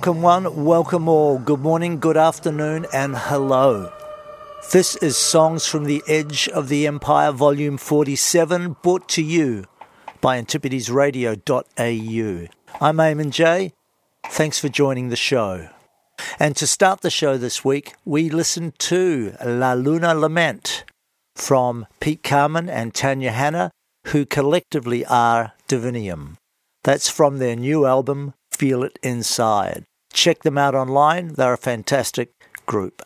Welcome, 0.00 0.22
one, 0.22 0.64
welcome 0.64 1.08
all. 1.10 1.38
Good 1.38 1.60
morning, 1.60 2.00
good 2.00 2.16
afternoon, 2.16 2.86
and 2.90 3.14
hello. 3.14 3.92
This 4.72 4.96
is 4.96 5.18
Songs 5.18 5.66
from 5.66 5.84
the 5.84 6.02
Edge 6.08 6.48
of 6.48 6.70
the 6.70 6.86
Empire, 6.86 7.32
Volume 7.32 7.76
47, 7.76 8.76
brought 8.82 9.10
to 9.10 9.22
you 9.22 9.66
by 10.22 10.40
antipodersradio.au. 10.40 12.48
I'm 12.80 12.96
Eamon 12.96 13.30
Jay. 13.30 13.74
Thanks 14.24 14.58
for 14.58 14.70
joining 14.70 15.10
the 15.10 15.16
show. 15.16 15.68
And 16.38 16.56
to 16.56 16.66
start 16.66 17.02
the 17.02 17.10
show 17.10 17.36
this 17.36 17.62
week, 17.62 17.92
we 18.06 18.30
listen 18.30 18.72
to 18.78 19.34
La 19.44 19.74
Luna 19.74 20.14
Lament 20.14 20.84
from 21.36 21.86
Pete 22.00 22.22
Carmen 22.22 22.70
and 22.70 22.94
Tanya 22.94 23.32
Hanna, 23.32 23.70
who 24.06 24.24
collectively 24.24 25.04
are 25.04 25.52
Divinium. 25.68 26.38
That's 26.84 27.10
from 27.10 27.36
their 27.36 27.54
new 27.54 27.84
album, 27.84 28.32
Feel 28.50 28.82
It 28.82 28.98
Inside. 29.02 29.84
Check 30.12 30.42
them 30.42 30.58
out 30.58 30.74
online, 30.74 31.34
they're 31.34 31.52
a 31.52 31.58
fantastic 31.58 32.32
group. 32.66 33.02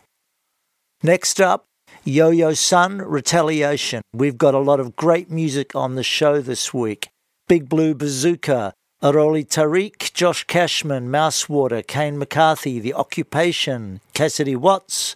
Next 1.03 1.39
up, 1.39 1.65
Yo 2.03 2.29
Yo 2.29 2.53
Sun 2.53 2.99
Retaliation. 2.99 4.01
We've 4.13 4.37
got 4.37 4.53
a 4.53 4.59
lot 4.59 4.79
of 4.79 4.95
great 4.95 5.29
music 5.29 5.75
on 5.75 5.95
the 5.95 6.03
show 6.03 6.41
this 6.41 6.73
week. 6.73 7.09
Big 7.47 7.69
Blue 7.69 7.93
Bazooka, 7.93 8.73
Aroly 9.03 9.45
Tariq, 9.47 10.13
Josh 10.13 10.43
Cashman, 10.45 11.11
Mousewater, 11.11 11.81
Kane 11.81 12.17
McCarthy, 12.17 12.79
The 12.79 12.93
Occupation, 12.93 14.01
Cassidy 14.13 14.55
Watts, 14.55 15.15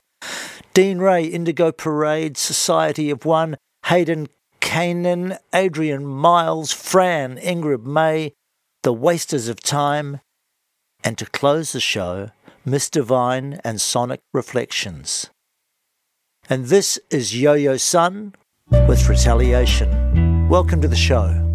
Dean 0.73 0.99
Ray, 0.99 1.25
Indigo 1.25 1.71
Parade, 1.71 2.37
Society 2.37 3.09
of 3.09 3.25
One, 3.25 3.57
Hayden 3.85 4.27
Cainin, 4.61 5.37
Adrian 5.53 6.05
Miles, 6.05 6.71
Fran, 6.71 7.37
Ingrid 7.37 7.83
Mae, 7.83 8.33
The 8.83 8.93
Wasters 8.93 9.47
of 9.47 9.61
Time, 9.61 10.21
and 11.03 11.17
to 11.17 11.25
close 11.25 11.71
the 11.71 11.79
show, 11.79 12.29
Misdivine 12.65 13.59
and 13.63 13.79
Sonic 13.79 14.21
Reflections. 14.33 15.29
And 16.49 16.65
this 16.65 16.99
is 17.09 17.39
Yo 17.39 17.53
Yo 17.53 17.77
Sun 17.77 18.33
with 18.87 19.07
Retaliation. 19.07 20.47
Welcome 20.49 20.81
to 20.81 20.87
the 20.87 20.95
show. 20.95 21.45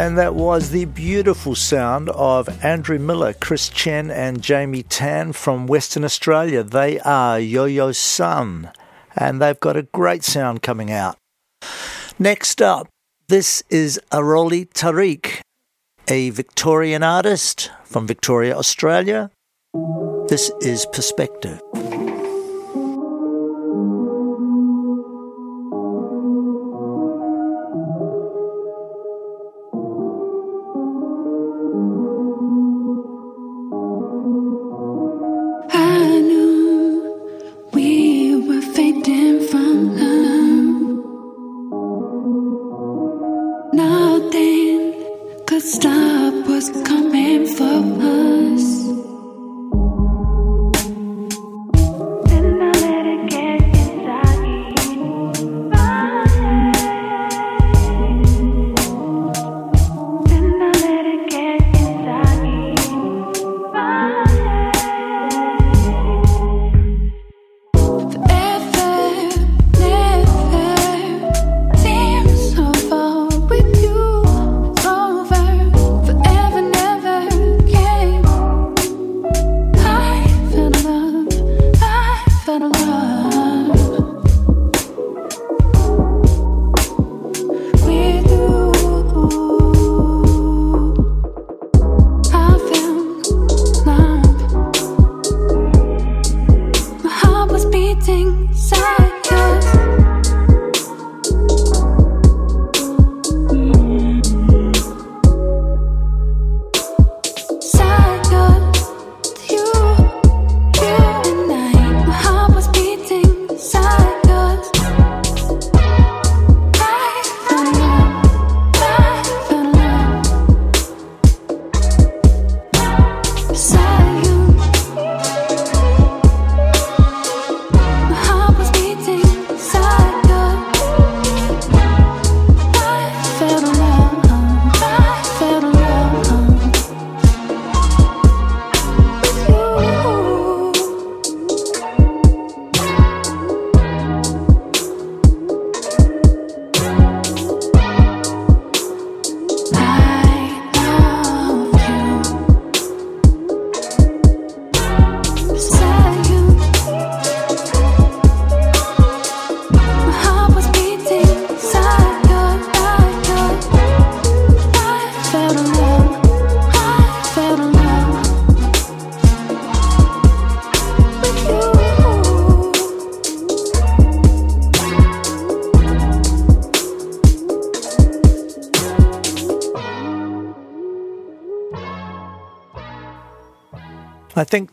And 0.00 0.16
that 0.16 0.34
was 0.34 0.70
the 0.70 0.86
beautiful 0.86 1.54
sound 1.54 2.08
of 2.08 2.48
Andrew 2.64 2.98
Miller, 2.98 3.34
Chris 3.34 3.68
Chen, 3.68 4.10
and 4.10 4.40
Jamie 4.40 4.82
Tan 4.82 5.34
from 5.34 5.66
Western 5.66 6.04
Australia. 6.04 6.62
They 6.62 6.98
are 7.00 7.38
Yo 7.38 7.66
Yo 7.66 7.92
Sun, 7.92 8.70
and 9.14 9.42
they've 9.42 9.60
got 9.60 9.76
a 9.76 9.82
great 9.82 10.24
sound 10.24 10.62
coming 10.62 10.90
out. 10.90 11.18
Next 12.18 12.62
up, 12.62 12.88
this 13.28 13.62
is 13.68 14.00
Aroly 14.10 14.72
Tariq, 14.72 15.42
a 16.08 16.30
Victorian 16.30 17.02
artist 17.02 17.70
from 17.84 18.06
Victoria, 18.06 18.56
Australia. 18.56 19.30
This 20.30 20.50
is 20.62 20.86
Perspective. 20.94 21.60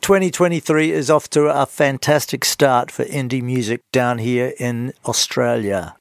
2023 0.08 0.94
is 0.94 1.10
off 1.10 1.30
to 1.30 1.48
a 1.48 1.66
fantastic 1.66 2.46
start 2.46 2.90
for 2.90 3.04
indie 3.04 3.44
music 3.44 3.82
down 3.92 4.20
here 4.20 4.54
in 4.58 4.94
Australia. 5.06 5.98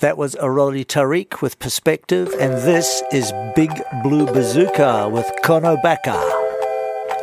That 0.00 0.18
was 0.18 0.34
Aroly 0.34 0.84
Tariq 0.84 1.40
with 1.40 1.58
Perspective, 1.58 2.28
and 2.38 2.52
this 2.68 3.02
is 3.10 3.32
Big 3.56 3.70
Blue 4.02 4.26
Bazooka 4.26 5.08
with 5.08 5.24
Kono 5.42 5.82
Baka. 5.82 6.20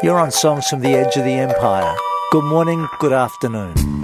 You're 0.02 0.18
on 0.18 0.32
Songs 0.32 0.68
from 0.68 0.80
the 0.80 0.96
Edge 0.96 1.16
of 1.16 1.26
the 1.26 1.34
Empire. 1.34 1.96
Good 2.32 2.46
morning, 2.46 2.88
good 2.98 3.14
afternoon. 3.14 3.99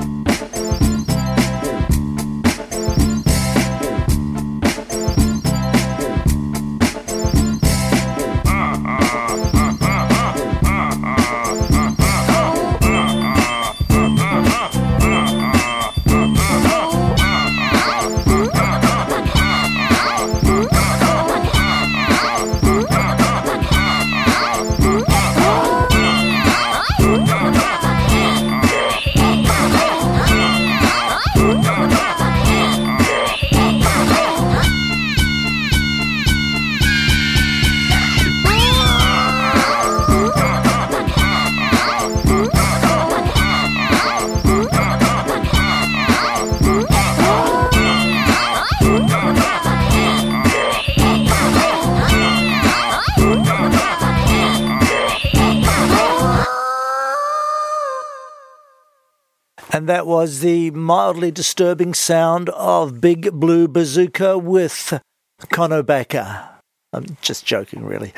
That 60.06 60.12
was 60.12 60.42
the 60.42 60.70
mildly 60.70 61.32
disturbing 61.32 61.96
sound 61.96 62.50
of 62.50 63.02
Big 63.02 63.32
Blue 63.34 63.68
Bazooka 63.68 64.38
with 64.38 65.02
Baka. 65.50 66.50
I'm 66.94 67.18
just 67.22 67.44
joking, 67.44 67.84
really. 67.84 68.14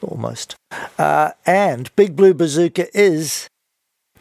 Almost. 0.00 0.56
Uh, 0.98 1.32
and 1.44 1.94
Big 1.96 2.16
Blue 2.16 2.32
Bazooka 2.32 2.86
is 2.98 3.48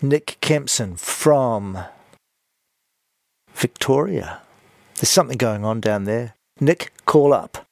Nick 0.01 0.37
Kempson 0.41 0.97
from 0.97 1.85
Victoria. 3.53 4.41
There's 4.95 5.09
something 5.09 5.37
going 5.37 5.63
on 5.63 5.79
down 5.79 6.03
there. 6.03 6.35
Nick, 6.59 6.91
call 7.05 7.33
up. 7.33 7.65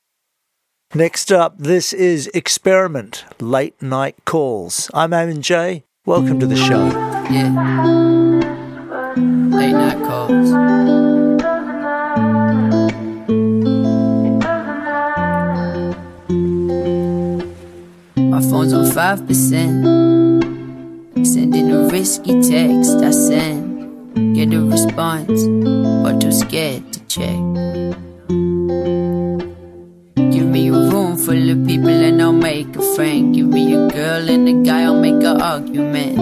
Next 0.96 1.30
up, 1.30 1.58
this 1.58 1.92
is 1.92 2.28
Experiment 2.28 3.26
Late 3.42 3.82
Night 3.82 4.16
Calls. 4.26 4.90
I'm 4.94 5.12
Eamon 5.12 5.42
J. 5.42 5.84
Welcome 6.06 6.40
to 6.40 6.48
the 6.48 6.56
show. 6.56 6.88
Yeah 7.30 8.29
late 9.60 9.74
night 9.74 10.00
calls. 10.08 10.50
My 18.34 18.42
phone's 18.50 18.74
on 18.74 18.86
5%. 18.86 21.26
Sending 21.26 21.72
a 21.72 21.88
risky 21.90 22.42
text, 22.42 22.98
I 23.04 23.12
send. 23.12 23.66
Get 24.36 24.54
a 24.54 24.62
response, 24.62 25.44
but 26.04 26.22
too 26.22 26.32
scared 26.32 26.94
to 26.94 27.00
check. 27.14 27.40
Give 30.34 30.48
me 30.56 30.70
a 30.70 30.72
room 30.92 31.18
full 31.18 31.50
of 31.54 31.68
people 31.68 31.90
and 31.90 32.22
I'll 32.22 32.32
make 32.32 32.74
a 32.78 32.82
friend. 32.96 33.36
Give 33.36 33.48
me 33.48 33.74
a 33.74 33.90
girl 33.90 34.30
and 34.30 34.48
a 34.48 34.54
guy, 34.66 34.84
I'll 34.84 34.96
make 34.96 35.22
an 35.32 35.42
argument. 35.42 36.18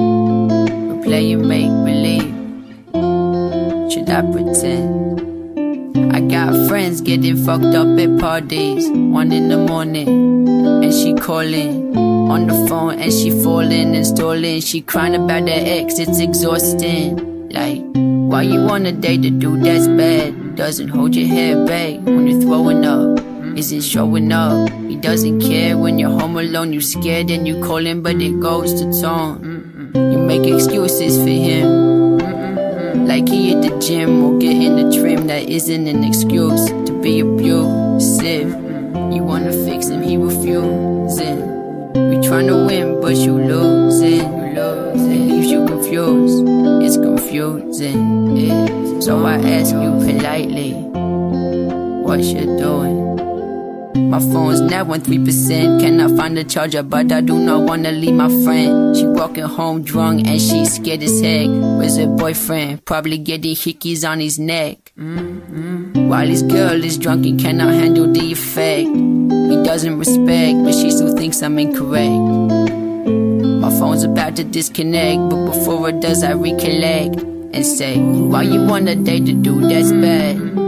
We're 0.87 1.03
playing 1.03 1.47
make 1.47 1.69
believe. 1.85 2.36
Should 3.89 4.09
I 4.09 4.21
pretend? 4.21 6.13
I 6.13 6.19
got 6.19 6.67
friends 6.67 6.99
getting 6.99 7.37
fucked 7.45 7.73
up 7.73 7.97
at 7.97 8.19
parties. 8.19 8.89
One 8.89 9.31
in 9.31 9.47
the 9.47 9.57
morning, 9.57 10.09
and 10.83 10.93
she 10.93 11.13
calling 11.13 11.95
on 11.97 12.47
the 12.47 12.67
phone, 12.67 12.99
and 12.99 13.13
she 13.13 13.31
falling 13.31 13.95
and 13.95 14.05
stalling. 14.05 14.59
She 14.59 14.81
crying 14.81 15.15
about 15.15 15.47
her 15.47 15.63
ex, 15.75 15.99
it's 15.99 16.19
exhausting. 16.19 17.49
Like, 17.49 17.81
why 17.93 18.41
you 18.41 18.61
wanna 18.65 18.91
date 18.91 19.23
a 19.25 19.31
dude 19.31 19.63
that's 19.63 19.87
bad? 19.87 20.55
Doesn't 20.55 20.89
hold 20.89 21.15
your 21.15 21.27
head 21.27 21.65
back 21.65 22.05
when 22.05 22.27
you're 22.27 22.41
throwing 22.41 22.83
up. 22.83 23.21
Isn't 23.57 23.81
showing 23.81 24.31
up. 24.31 24.69
He 24.87 24.97
doesn't 24.97 25.39
care 25.39 25.77
when 25.77 25.97
you're 25.97 26.19
home 26.19 26.37
alone. 26.37 26.73
You're 26.73 26.81
scared 26.81 27.31
and 27.31 27.47
you 27.47 27.63
call 27.63 27.85
him, 27.85 28.03
but 28.03 28.21
it 28.21 28.39
goes 28.39 28.73
to 28.81 29.01
tone. 29.01 29.91
You 29.95 30.19
make 30.19 30.45
excuses 30.45 31.17
for 31.17 31.29
him. 31.29 31.96
Like 33.07 33.29
he 33.29 33.53
at 33.53 33.61
the 33.61 33.79
gym 33.79 34.21
or 34.21 34.37
getting 34.37 34.75
the 34.75 34.91
trim. 34.93 35.27
That 35.27 35.43
isn't 35.43 35.87
an 35.87 36.03
excuse 36.03 36.65
to 36.65 37.01
be 37.01 37.21
abusive. 37.21 38.49
You 39.13 39.23
wanna 39.23 39.53
fix 39.53 39.87
him, 39.87 40.01
he 40.01 40.17
refusing. 40.17 41.39
We 41.93 42.17
tryna 42.17 42.67
win, 42.67 42.99
but 42.99 43.15
you 43.15 43.33
losing. 43.39 44.19
It 44.19 45.29
leaves 45.29 45.47
you 45.47 45.65
confused. 45.65 46.43
It's 46.83 46.97
confusing. 46.97 48.35
Yeah. 48.35 48.99
So 48.99 49.25
I 49.25 49.35
ask 49.35 49.73
you 49.73 49.91
politely, 50.03 50.73
what 52.03 52.19
you 52.19 52.45
doing? 52.57 53.06
My 53.97 54.19
phone's 54.19 54.61
now 54.61 54.91
on 54.91 55.01
3%. 55.01 55.79
Cannot 55.79 56.15
find 56.15 56.37
the 56.37 56.43
charger, 56.43 56.83
but 56.83 57.11
I 57.11 57.21
do 57.21 57.37
not 57.39 57.63
wanna 57.63 57.91
leave 57.91 58.13
my 58.13 58.29
friend. 58.43 58.95
She 58.95 59.05
walking 59.05 59.43
home 59.43 59.83
drunk 59.83 60.27
and 60.27 60.39
she 60.39 60.65
scared 60.65 61.03
as 61.03 61.19
heck. 61.19 61.47
Where's 61.47 61.97
her 61.97 62.07
boyfriend? 62.07 62.85
Probably 62.85 63.17
getting 63.17 63.55
hickeys 63.55 64.07
on 64.07 64.19
his 64.19 64.39
neck. 64.39 64.93
Mm-hmm. 64.97 66.07
While 66.07 66.27
his 66.27 66.43
girl 66.43 66.83
is 66.83 66.97
drunk 66.97 67.25
and 67.25 67.39
cannot 67.39 67.73
handle 67.73 68.11
the 68.11 68.31
effect. 68.31 68.87
He 68.87 69.63
doesn't 69.63 69.97
respect, 69.97 70.63
but 70.63 70.73
she 70.73 70.91
still 70.91 71.15
thinks 71.17 71.41
I'm 71.41 71.57
incorrect. 71.57 72.57
My 73.61 73.69
phone's 73.79 74.03
about 74.03 74.35
to 74.37 74.43
disconnect, 74.43 75.29
but 75.29 75.47
before 75.47 75.89
it 75.89 75.99
does, 75.99 76.23
I 76.23 76.33
recollect 76.33 77.15
and 77.17 77.65
say, 77.65 77.97
Why 77.97 78.43
you 78.43 78.65
wanna 78.65 78.95
date 78.95 79.27
a 79.27 79.33
dude 79.33 79.63
that's 79.63 79.91
bad? 79.91 80.66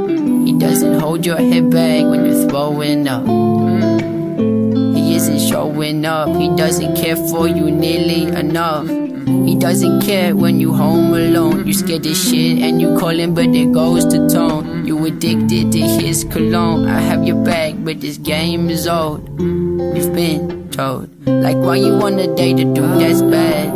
He 0.60 0.65
doesn't 0.65 1.00
hold 1.00 1.26
your 1.26 1.38
head 1.38 1.72
back 1.72 2.04
when 2.04 2.26
you're 2.26 2.50
throwing 2.50 3.08
up. 3.08 3.24
Mm. 3.24 4.93
He 4.93 5.15
isn't 5.15 5.39
showing 5.39 6.04
up. 6.04 6.36
He 6.36 6.54
doesn't 6.54 6.98
care 6.98 7.15
for 7.15 7.48
you 7.48 7.72
nearly 7.72 8.24
enough. 8.24 8.86
He 8.89 9.56
doesn't 9.56 10.02
care 10.02 10.36
when 10.36 10.60
you 10.60 10.74
home 10.74 11.13
alone. 11.13 11.65
You 11.65 11.72
scared 11.72 12.06
as 12.06 12.22
shit 12.22 12.60
and 12.60 12.82
you 12.82 12.98
call 12.98 13.17
him, 13.17 13.34
but 13.34 13.45
it 13.45 13.72
goes 13.72 14.04
to 14.08 14.28
tone. 14.28 14.86
You 14.86 15.06
addicted 15.06 15.72
to 15.72 15.80
his 15.80 16.26
cologne. 16.26 16.89
I 16.89 17.00
have 17.00 17.24
your 17.24 17.41
back, 17.41 17.76
but 17.78 18.02
this 18.02 18.17
game 18.17 18.69
is 18.69 18.86
old. 18.86 19.22
You've 19.39 20.13
been 20.13 20.69
told. 20.72 21.08
Like 21.26 21.56
why 21.56 21.78
you 21.78 21.98
wanna 21.98 22.36
date 22.36 22.60
a 22.60 22.65
dude 22.65 23.00
that's 23.00 23.22
bad? 23.22 23.72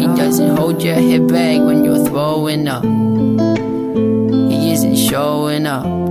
He 0.00 0.06
doesn't 0.16 0.56
hold 0.56 0.82
your 0.82 0.94
head 0.94 1.28
back 1.28 1.60
when 1.60 1.84
you're 1.84 2.06
throwing 2.06 2.66
up. 2.68 2.84
He 4.50 4.72
isn't 4.72 4.96
showing 4.96 5.66
up. 5.66 6.05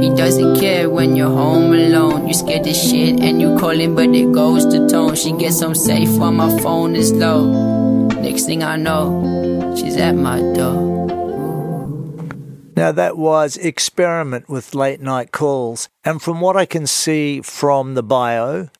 He 0.00 0.14
doesn't 0.14 0.60
care 0.60 0.88
when 0.88 1.16
you're 1.16 1.28
home 1.30 1.72
alone. 1.72 2.28
You 2.28 2.34
scared 2.34 2.66
as 2.66 2.80
shit 2.80 3.20
and 3.20 3.40
you 3.40 3.58
call 3.58 3.70
him, 3.70 3.94
but 3.94 4.08
it 4.14 4.30
goes 4.32 4.64
to 4.66 4.88
tone. 4.88 5.16
She 5.16 5.32
gets 5.32 5.60
home 5.60 5.74
safe 5.74 6.10
while 6.16 6.32
my 6.32 6.56
phone 6.60 6.94
is 6.94 7.12
low. 7.12 8.06
Next 8.08 8.46
thing 8.46 8.62
I 8.62 8.76
know, 8.76 9.74
she's 9.76 9.96
at 9.96 10.14
my 10.14 10.40
door. 10.54 10.98
Now, 12.76 12.92
that 12.92 13.18
was 13.18 13.56
Experiment 13.56 14.48
with 14.48 14.72
Late 14.72 15.00
Night 15.00 15.32
Calls. 15.32 15.88
And 16.04 16.22
from 16.22 16.40
what 16.40 16.56
I 16.56 16.64
can 16.64 16.86
see 16.86 17.40
from 17.40 17.94
the 17.94 18.04
bio, 18.04 18.70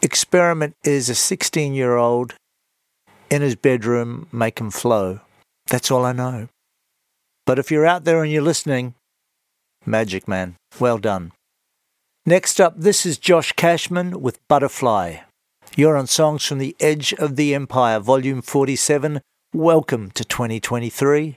Experiment 0.00 0.76
is 0.84 1.08
a 1.08 1.16
16 1.16 1.74
year 1.74 1.96
old 1.96 2.34
in 3.30 3.42
his 3.42 3.56
bedroom 3.56 4.28
making 4.30 4.70
flow. 4.70 5.20
That's 5.66 5.90
all 5.90 6.04
I 6.04 6.12
know. 6.12 6.48
But 7.46 7.58
if 7.58 7.72
you're 7.72 7.86
out 7.86 8.04
there 8.04 8.22
and 8.22 8.30
you're 8.30 8.42
listening, 8.42 8.94
magic 9.86 10.26
man, 10.26 10.56
well 10.80 10.98
done. 10.98 11.32
Next 12.24 12.60
up, 12.60 12.74
this 12.76 13.06
is 13.06 13.18
Josh 13.18 13.52
Cashman 13.52 14.20
with 14.20 14.40
Butterfly. 14.48 15.18
You're 15.76 15.96
on 15.96 16.06
Songs 16.06 16.44
from 16.44 16.58
the 16.58 16.74
Edge 16.80 17.12
of 17.14 17.36
the 17.36 17.54
Empire, 17.54 18.00
Volume 18.00 18.42
47. 18.42 19.20
Welcome 19.52 20.10
to 20.12 20.24
2023. 20.24 21.36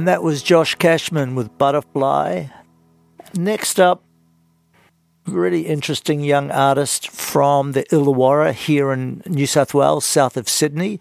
And 0.00 0.08
that 0.08 0.22
was 0.22 0.42
Josh 0.42 0.76
Cashman 0.76 1.34
with 1.34 1.58
Butterfly. 1.58 2.46
Next 3.34 3.78
up, 3.78 4.02
really 5.26 5.66
interesting 5.66 6.22
young 6.24 6.50
artist 6.50 7.10
from 7.10 7.72
the 7.72 7.82
Illawarra 7.92 8.54
here 8.54 8.92
in 8.92 9.22
New 9.26 9.44
South 9.44 9.74
Wales, 9.74 10.06
south 10.06 10.38
of 10.38 10.48
Sydney. 10.48 11.00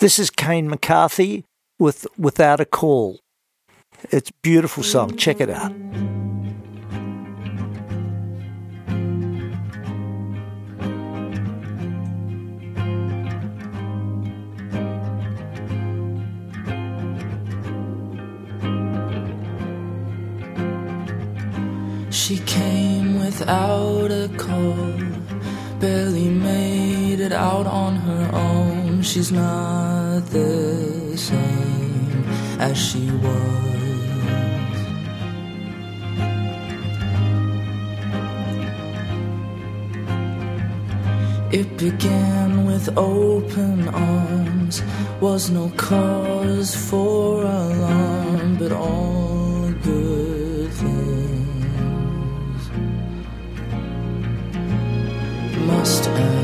This 0.00 0.18
is 0.18 0.28
Kane 0.28 0.68
McCarthy 0.68 1.44
with 1.78 2.04
Without 2.18 2.58
a 2.58 2.64
Call. 2.64 3.20
It's 4.10 4.30
a 4.30 4.34
beautiful 4.42 4.82
song. 4.82 5.16
Check 5.16 5.40
it 5.40 5.48
out. 5.48 5.72
She 22.32 22.38
came 22.46 23.18
without 23.18 24.10
a 24.10 24.26
call, 24.38 24.96
barely 25.78 26.30
made 26.30 27.20
it 27.20 27.30
out 27.30 27.66
on 27.66 27.96
her 27.96 28.30
own. 28.32 29.02
She's 29.02 29.30
not 29.30 30.20
the 30.30 31.14
same 31.14 32.24
as 32.58 32.78
she 32.78 33.10
was. 33.10 33.58
It 41.52 41.76
began 41.76 42.64
with 42.64 42.96
open 42.96 43.88
arms, 43.88 44.82
was 45.20 45.50
no 45.50 45.70
cause 45.76 46.74
for 46.74 47.42
alarm, 47.42 48.56
but 48.56 48.72
all 48.72 49.70
good 49.82 50.31
must 55.66 56.08
end. 56.08 56.42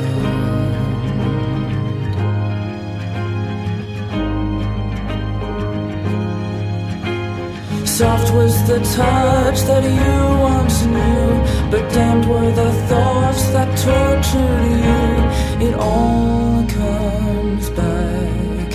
Soft 7.98 8.32
was 8.32 8.54
the 8.68 8.78
touch 8.78 9.58
that 9.70 9.82
you 9.82 10.16
once 10.54 10.84
knew, 10.84 11.28
but 11.70 11.82
damned 11.92 12.26
were 12.28 12.52
the 12.52 12.72
thoughts 12.88 13.44
that 13.54 13.68
tortured 13.86 14.64
you. 14.86 15.66
It 15.66 15.74
all 15.74 16.64
comes 16.68 17.70
back 17.70 18.70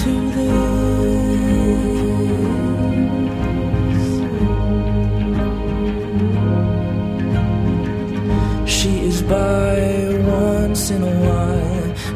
to 0.00 0.12
this. 0.34 0.74
She 8.68 8.92
is 9.08 9.22
by 9.22 9.73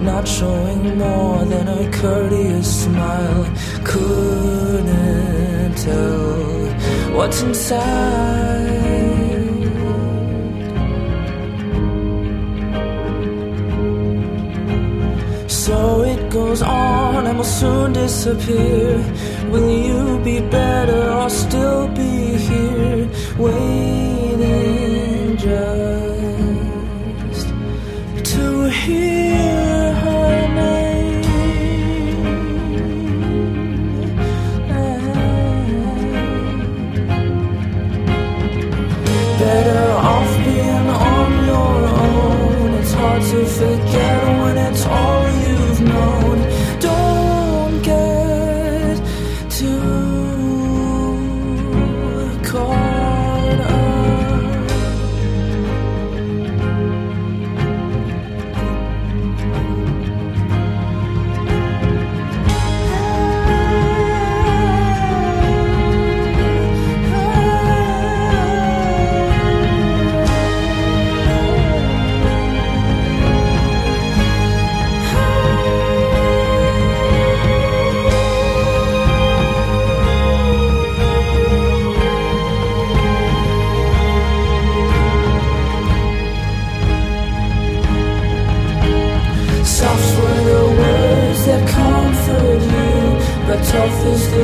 not 0.00 0.28
showing 0.28 0.98
more 0.98 1.44
than 1.44 1.68
a 1.68 1.90
courteous 1.90 2.84
smile. 2.84 3.44
Couldn't 3.84 5.74
tell 5.76 7.16
what's 7.16 7.42
inside. 7.42 8.78
So 15.68 16.02
it 16.02 16.30
goes 16.30 16.62
on 16.62 17.26
and 17.26 17.36
will 17.36 17.44
soon 17.44 17.92
disappear. 17.92 18.96
Will 19.50 19.68
you 19.68 20.18
be 20.24 20.40
better 20.40 21.10
or 21.10 21.28
still 21.28 21.88
be 21.88 22.38
here, 22.48 23.06
waiting 23.36 25.36
just 25.36 27.48
to 28.32 28.70
hear 28.70 29.17
hard 43.18 43.30
to 43.30 43.46
forget 43.46 44.38
when 44.40 44.56
it's 44.58 44.84
all 44.86 45.37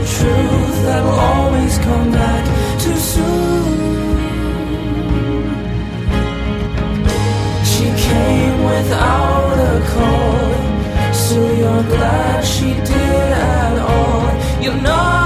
truth 0.07 0.77
that 0.87 1.03
will 1.03 1.21
always 1.33 1.79
come 1.79 2.13
back 2.13 2.45
too 2.83 2.99
soon. 3.13 3.65
She 7.73 7.87
came 8.09 8.57
without 8.73 9.57
a 9.73 9.75
call, 9.93 11.13
so 11.13 11.37
you're 11.61 11.87
glad 11.97 12.45
she 12.45 12.75
did 12.93 13.31
at 13.33 13.79
all. 13.79 14.63
You're 14.63 14.83
not 14.83 15.24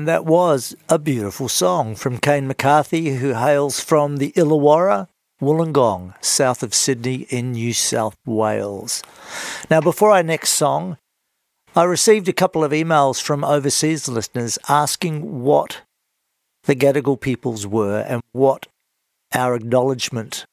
And 0.00 0.08
that 0.08 0.24
was 0.24 0.74
a 0.88 0.98
beautiful 0.98 1.50
song 1.50 1.94
from 1.94 2.16
Kane 2.16 2.48
McCarthy, 2.48 3.16
who 3.16 3.34
hails 3.34 3.80
from 3.80 4.16
the 4.16 4.32
Illawarra, 4.32 5.08
Wollongong, 5.42 6.14
south 6.24 6.62
of 6.62 6.72
Sydney 6.72 7.26
in 7.28 7.52
New 7.52 7.74
South 7.74 8.16
Wales. 8.24 9.02
Now, 9.68 9.82
before 9.82 10.12
our 10.12 10.22
next 10.22 10.54
song, 10.54 10.96
I 11.76 11.84
received 11.84 12.30
a 12.30 12.32
couple 12.32 12.64
of 12.64 12.72
emails 12.72 13.20
from 13.20 13.44
overseas 13.44 14.08
listeners 14.08 14.58
asking 14.70 15.42
what 15.42 15.82
the 16.64 16.74
Gadigal 16.74 17.20
peoples 17.20 17.66
were 17.66 18.00
and 18.00 18.22
what 18.32 18.68
our 19.34 19.54
acknowledgement 19.54 20.46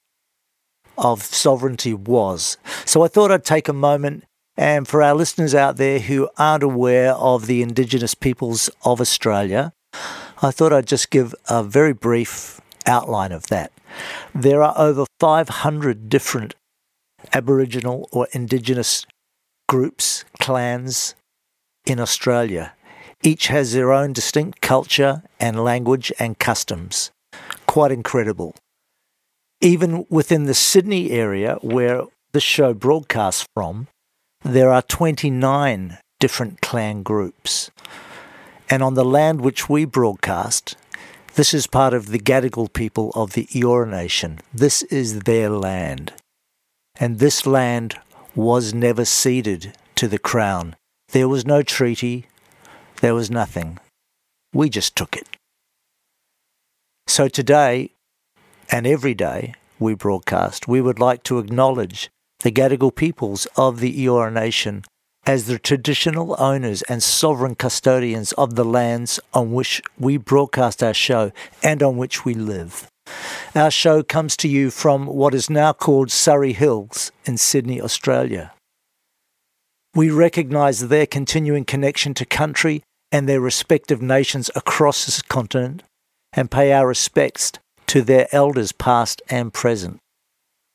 of 0.98 1.24
sovereignty 1.24 1.94
was. 1.94 2.58
So 2.84 3.02
I 3.02 3.08
thought 3.08 3.32
I'd 3.32 3.46
take 3.46 3.70
a 3.70 3.74
moment 3.74 4.26
and 4.58 4.88
for 4.88 5.04
our 5.04 5.13
listeners 5.13 5.54
out 5.54 5.78
there 5.78 6.00
who 6.00 6.30
aren't 6.38 6.63
aware 6.63 7.13
of 7.13 7.46
the 7.46 7.62
Indigenous 7.62 8.15
peoples 8.15 8.70
of 8.84 9.00
Australia, 9.00 9.72
I 10.41 10.52
thought 10.52 10.74
I'd 10.74 10.88
just 10.88 11.10
give 11.10 11.36
a 11.48 11.63
very 11.63 11.93
brief 11.93 12.60
outline 12.86 13.32
of 13.32 13.48
that. 13.48 13.72
There 14.34 14.63
are 14.63 14.74
over 14.78 15.06
500 15.20 16.10
different 16.10 16.56
Aboriginal 17.34 18.10
or 18.12 18.28
Indigenous 18.34 19.06
groups, 19.67 20.26
clans 20.39 21.15
in 21.86 22.00
Australia. 22.00 22.74
Each 23.24 23.48
has 23.48 23.74
their 23.74 23.91
own 23.91 24.13
distinct 24.13 24.62
culture 24.62 25.24
and 25.39 25.63
language 25.63 26.12
and 26.20 26.38
customs. 26.39 27.12
Quite 27.65 27.91
incredible. 27.91 28.56
Even 29.60 30.06
within 30.10 30.43
the 30.43 30.54
Sydney 30.54 31.12
area 31.12 31.58
where 31.62 32.04
the 32.32 32.39
show 32.39 32.74
broadcasts 32.74 33.46
from, 33.56 33.88
there 34.48 34.72
are 34.72 34.82
29 34.82 35.98
different 36.20 36.62
clan 36.62 37.04
groups. 37.04 37.70
And 38.70 38.82
on 38.82 38.94
the 38.94 39.04
land 39.04 39.42
which 39.42 39.70
we 39.70 39.84
broadcast, 39.86 40.76
This 41.36 41.54
is 41.54 41.68
part 41.68 41.94
of 41.94 42.08
the 42.08 42.18
Gadigal 42.20 42.74
people 42.74 43.12
of 43.14 43.34
the 43.34 43.46
Eora 43.48 43.88
Nation. 43.88 44.40
This 44.52 44.82
is 44.84 45.20
their 45.20 45.52
land. 45.52 46.14
And 47.00 47.20
this 47.20 47.46
land 47.46 48.00
was 48.34 48.74
never 48.74 49.06
ceded 49.06 49.74
to 49.96 50.08
the 50.08 50.18
Crown. 50.18 50.76
There 51.10 51.30
was 51.30 51.46
no 51.46 51.62
treaty, 51.62 52.26
there 53.02 53.14
was 53.14 53.30
nothing. 53.30 53.78
We 54.52 54.70
just 54.70 54.96
took 54.96 55.16
it. 55.16 55.28
So 57.06 57.28
today, 57.28 57.92
and 58.72 58.88
every 58.88 59.14
day 59.14 59.54
we 59.78 59.94
broadcast, 59.94 60.68
we 60.68 60.82
would 60.82 61.00
like 61.00 61.22
to 61.24 61.38
acknowledge 61.38 62.10
the 62.48 62.52
Gadigal 62.54 62.96
peoples 62.96 63.46
of 63.58 63.82
the 63.82 64.06
Eora 64.06 64.32
Nation 64.32 64.86
as 65.26 65.48
the 65.48 65.60
traditional 65.60 66.34
owners 66.40 66.82
and 66.84 67.04
sovereign 67.04 67.56
custodians 67.56 68.32
of 68.38 68.56
the 68.56 68.64
lands 68.64 69.20
on 69.34 69.52
which 69.52 69.82
we 70.00 70.16
broadcast 70.16 70.82
our 70.82 70.94
show 70.94 71.34
and 71.62 71.84
on 71.84 71.98
which 71.98 72.24
we 72.24 72.34
live. 72.34 72.88
Our 73.54 73.70
show 73.70 74.02
comes 74.02 74.38
to 74.38 74.48
you 74.48 74.72
from 74.72 75.08
what 75.08 75.34
is 75.34 75.50
now 75.50 75.74
called 75.74 76.10
Surry 76.10 76.54
Hills 76.54 77.12
in 77.26 77.38
Sydney, 77.38 77.82
Australia. 77.82 78.54
We 79.94 80.10
recognise 80.10 80.88
their 80.88 81.06
continuing 81.06 81.66
connection 81.66 82.14
to 82.14 82.26
country 82.26 82.82
and 83.12 83.28
their 83.28 83.42
respective 83.42 84.02
nations 84.02 84.50
across 84.56 85.06
this 85.06 85.22
continent 85.22 85.84
and 86.32 86.50
pay 86.50 86.72
our 86.72 86.88
respects 86.88 87.52
to 87.88 88.04
their 88.04 88.30
elders 88.32 88.72
past 88.72 89.22
and 89.30 89.54
present. 89.54 90.00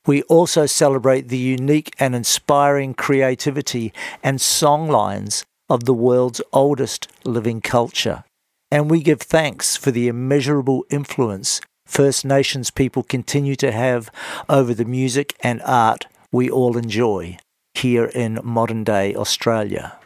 We 0.07 0.23
also 0.25 0.67
celebrate 0.67 1.29
the 1.29 1.39
unique 1.39 1.95
and 1.99 2.15
inspiring 2.15 2.95
creativity 2.95 3.93
and 4.23 4.39
songlines 4.39 5.45
of 5.69 5.85
the 5.85 5.95
world's 5.95 6.41
oldest 6.53 7.09
living 7.25 7.61
culture. 7.61 8.25
And 8.71 8.91
we 8.91 9.03
give 9.03 9.21
thanks 9.21 9.77
for 9.77 9.91
the 9.91 10.09
immeasurable 10.09 10.85
influence 10.91 11.61
First 11.87 12.25
Nations 12.25 12.71
people 12.71 13.03
continue 13.03 13.55
to 13.57 13.71
have 13.71 14.11
over 14.49 14.73
the 14.73 14.85
music 14.85 15.37
and 15.41 15.61
art 15.63 16.07
we 16.33 16.49
all 16.49 16.79
enjoy 16.79 17.37
here 17.75 18.07
in 18.07 18.41
modern 18.43 18.83
day 18.83 19.15
Australia. 19.15 19.99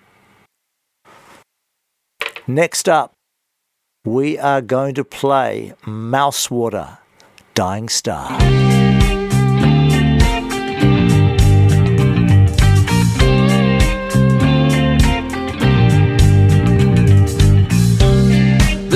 Next 2.48 2.88
up, 2.88 3.12
we 4.04 4.38
are 4.38 4.60
going 4.60 4.94
to 4.94 5.04
play 5.04 5.74
Mousewater, 5.84 6.98
Dying 7.54 7.88
Star. 7.88 8.85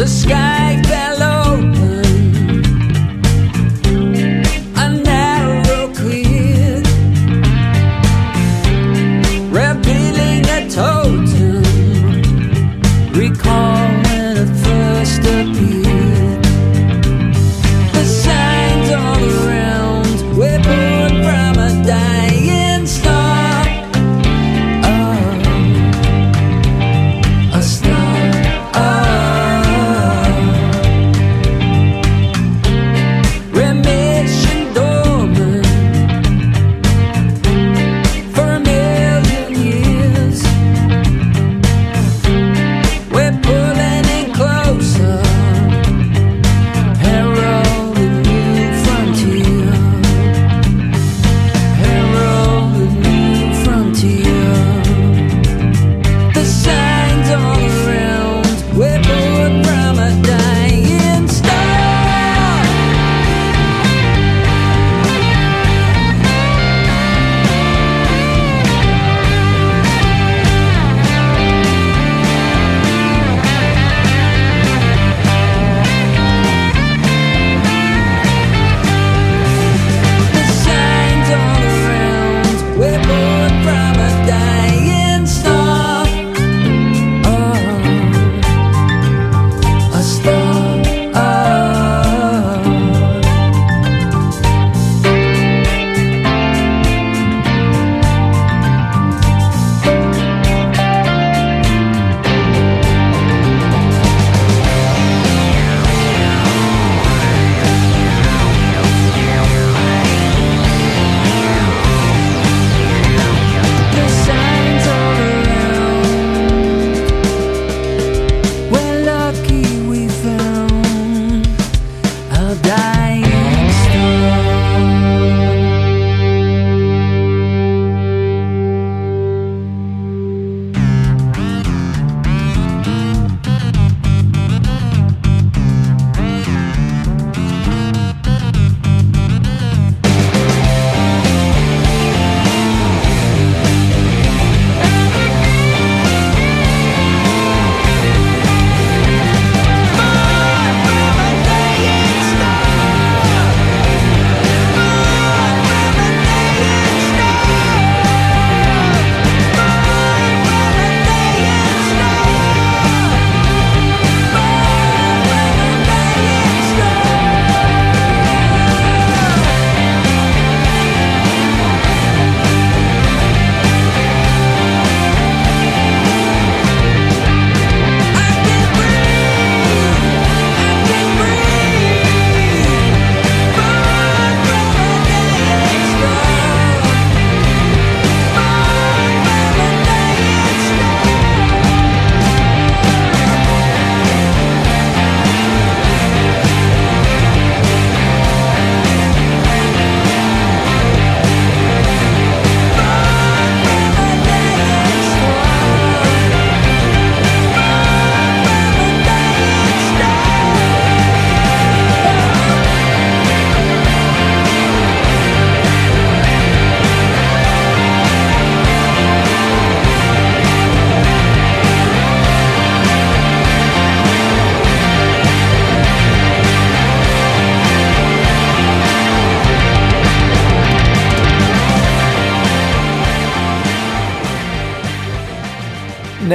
The 0.01 0.07
sky 0.07 0.50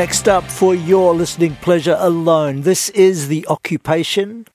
Next 0.05 0.27
up 0.27 0.43
for 0.43 0.75
your 0.75 1.15
listening 1.15 1.55
pleasure 1.55 1.97
alone, 1.97 2.61
this 2.61 2.89
is 2.89 3.27
The 3.27 3.43
Occupation 3.47 4.45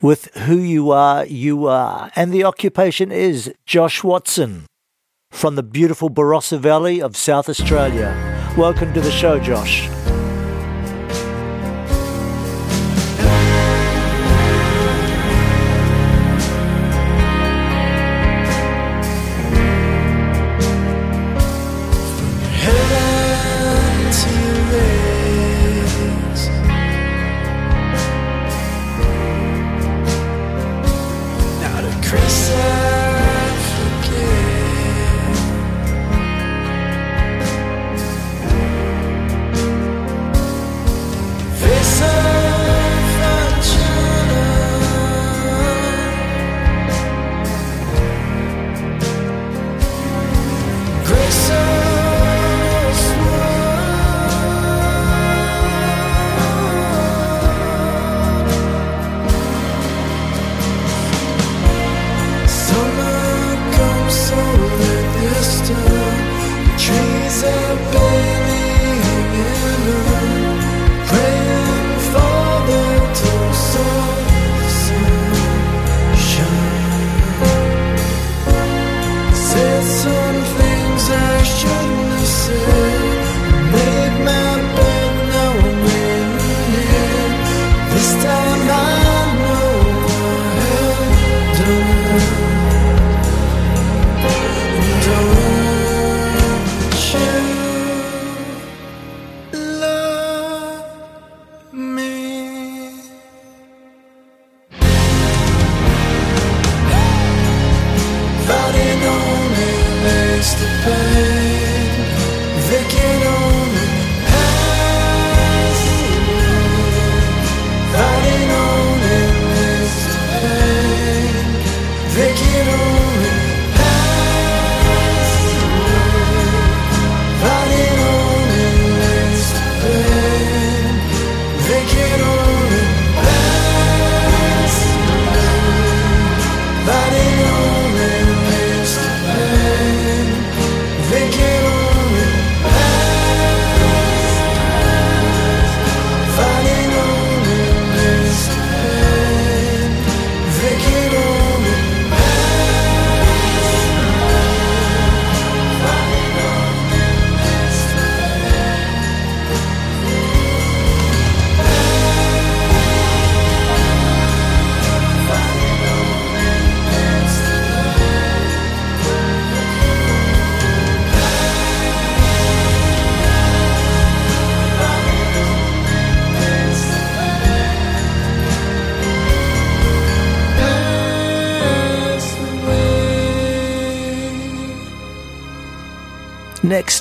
with 0.00 0.32
Who 0.46 0.56
You 0.56 0.92
Are, 0.92 1.26
You 1.26 1.66
Are. 1.66 2.12
And 2.14 2.32
the 2.32 2.44
occupation 2.44 3.10
is 3.10 3.52
Josh 3.66 4.04
Watson 4.04 4.66
from 5.32 5.56
the 5.56 5.64
beautiful 5.64 6.10
Barossa 6.10 6.60
Valley 6.60 7.02
of 7.02 7.16
South 7.16 7.48
Australia. 7.48 8.14
Welcome 8.56 8.94
to 8.94 9.00
the 9.00 9.10
show, 9.10 9.40
Josh. 9.40 9.88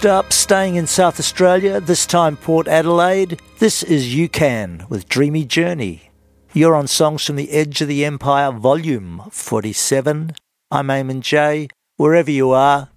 Up, 0.07 0.31
staying 0.31 0.75
in 0.75 0.87
South 0.87 1.19
Australia, 1.19 1.81
this 1.81 2.05
time 2.05 2.37
Port 2.37 2.67
Adelaide, 2.67 3.41
this 3.59 3.83
is 3.83 4.15
UCAN 4.15 4.89
with 4.89 5.09
Dreamy 5.09 5.43
Journey. 5.43 6.11
You're 6.53 6.75
on 6.75 6.87
Songs 6.87 7.25
from 7.25 7.35
the 7.35 7.51
Edge 7.51 7.81
of 7.81 7.89
the 7.89 8.05
Empire, 8.05 8.51
Volume 8.51 9.23
47. 9.31 10.33
I'm 10.71 10.87
Eamon 10.87 11.19
J. 11.19 11.67
Wherever 11.97 12.31
you 12.31 12.51
are, 12.51 12.89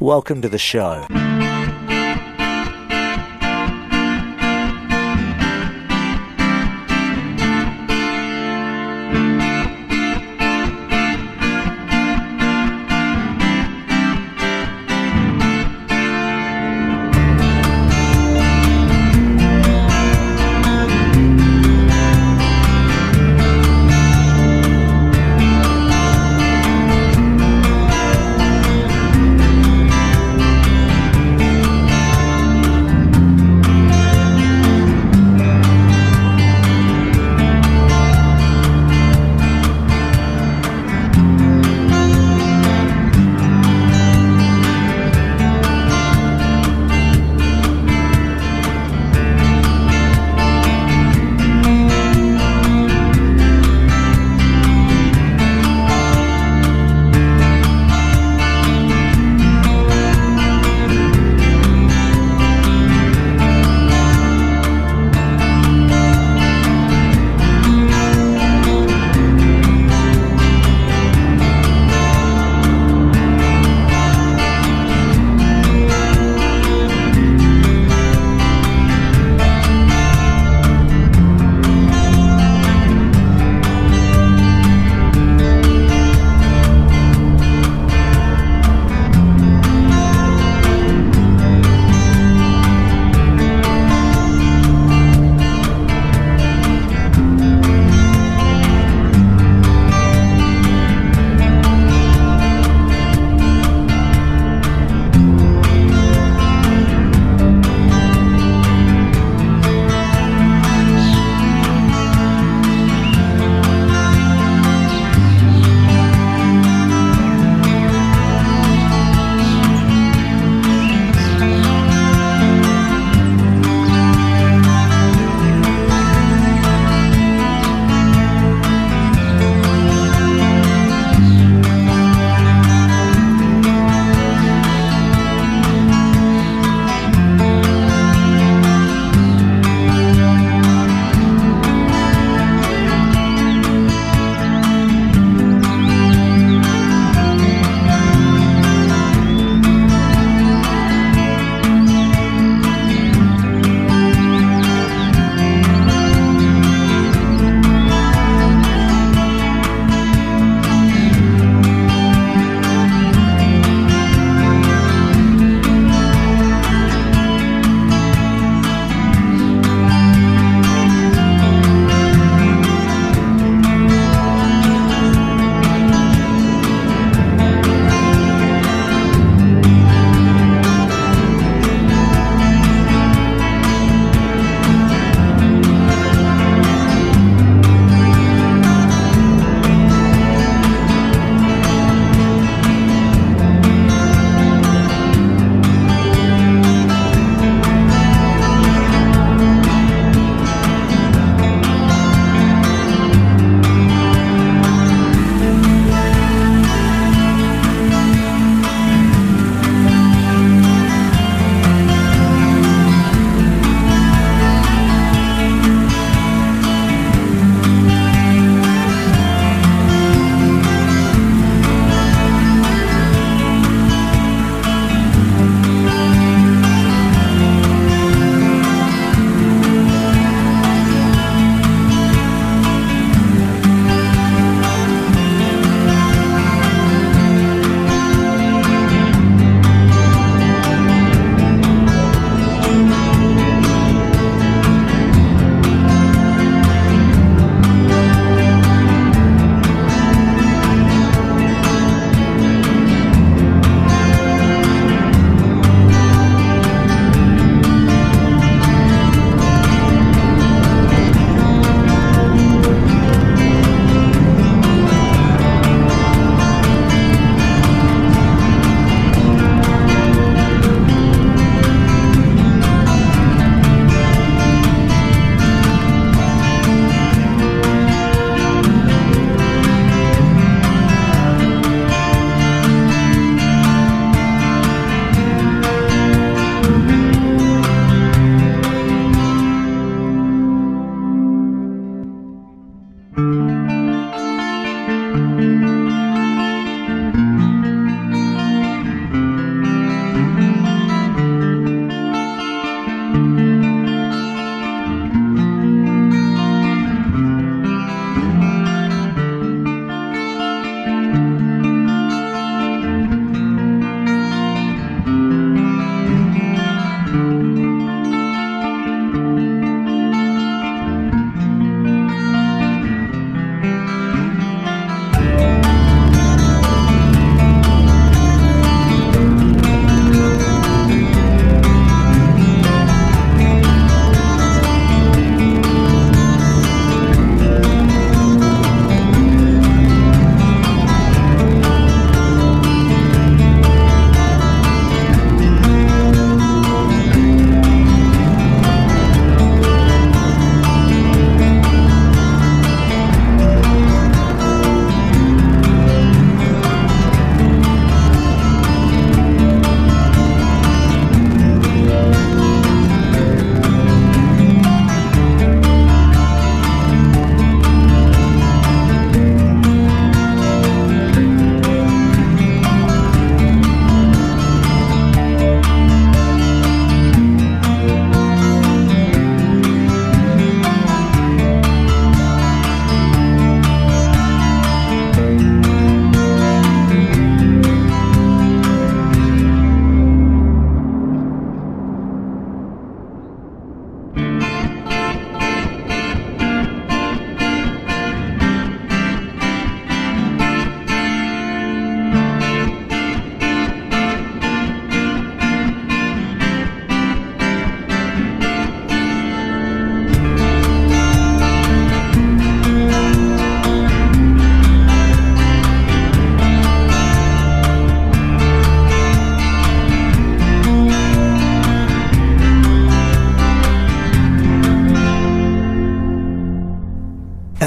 welcome 0.00 0.40
to 0.40 0.48
the 0.48 0.58
show. 0.58 1.06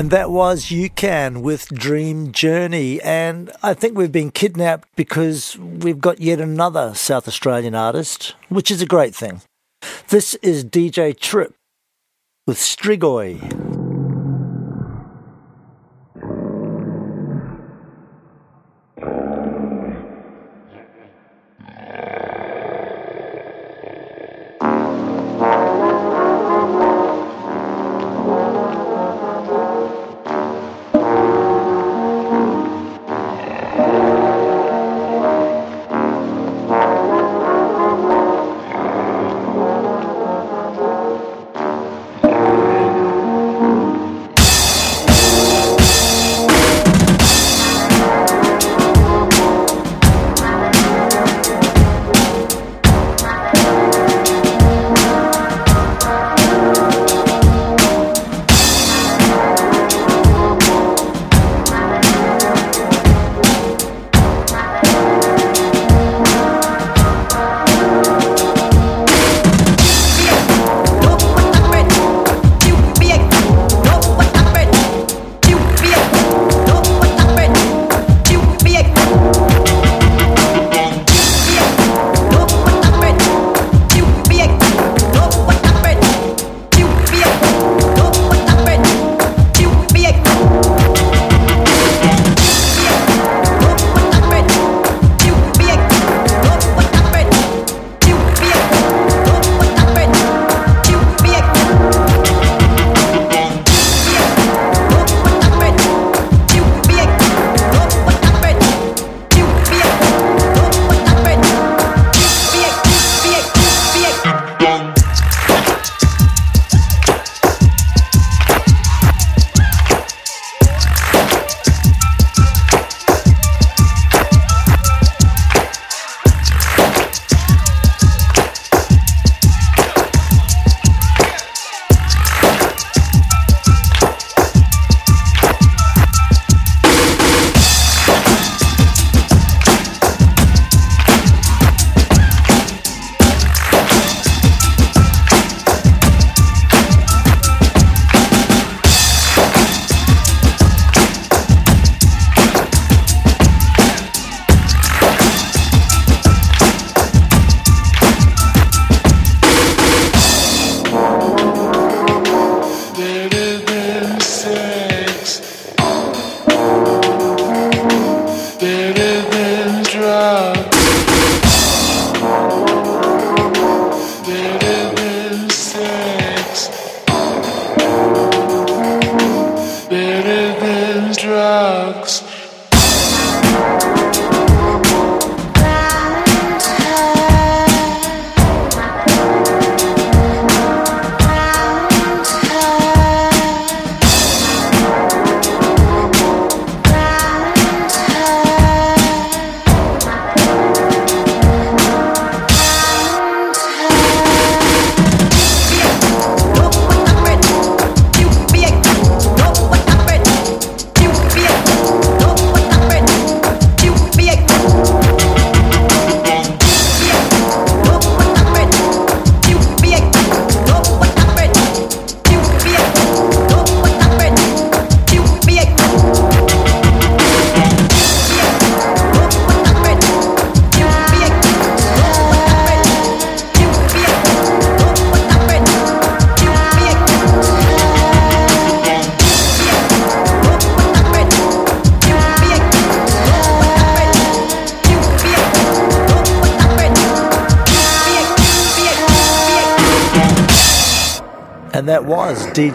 And 0.07 0.13
that 0.13 0.31
was 0.31 0.67
UCAN 0.67 1.41
with 1.41 1.67
Dream 1.67 2.31
Journey. 2.31 3.01
And 3.01 3.51
I 3.61 3.73
think 3.73 3.97
we've 3.97 4.09
been 4.09 4.31
kidnapped 4.31 4.87
because 4.95 5.57
we've 5.57 5.99
got 5.99 6.21
yet 6.21 6.39
another 6.39 6.93
South 6.93 7.27
Australian 7.27 7.75
artist, 7.75 8.33
which 8.47 8.71
is 8.71 8.81
a 8.81 8.85
great 8.85 9.13
thing. 9.13 9.41
This 10.07 10.35
is 10.35 10.63
DJ 10.63 11.13
Trip 11.19 11.53
with 12.45 12.57
Strigoi. 12.57 13.66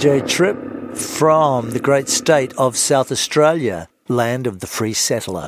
DJ 0.03 0.26
Trip 0.28 0.96
from 0.96 1.70
the 1.70 1.78
great 1.78 2.09
state 2.09 2.53
of 2.59 2.76
South 2.76 3.12
Australia, 3.12 3.88
land 4.09 4.48
of 4.48 4.59
the 4.59 4.66
free 4.66 4.94
settler. 4.94 5.46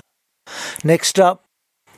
Next 0.84 1.18
up, 1.18 1.42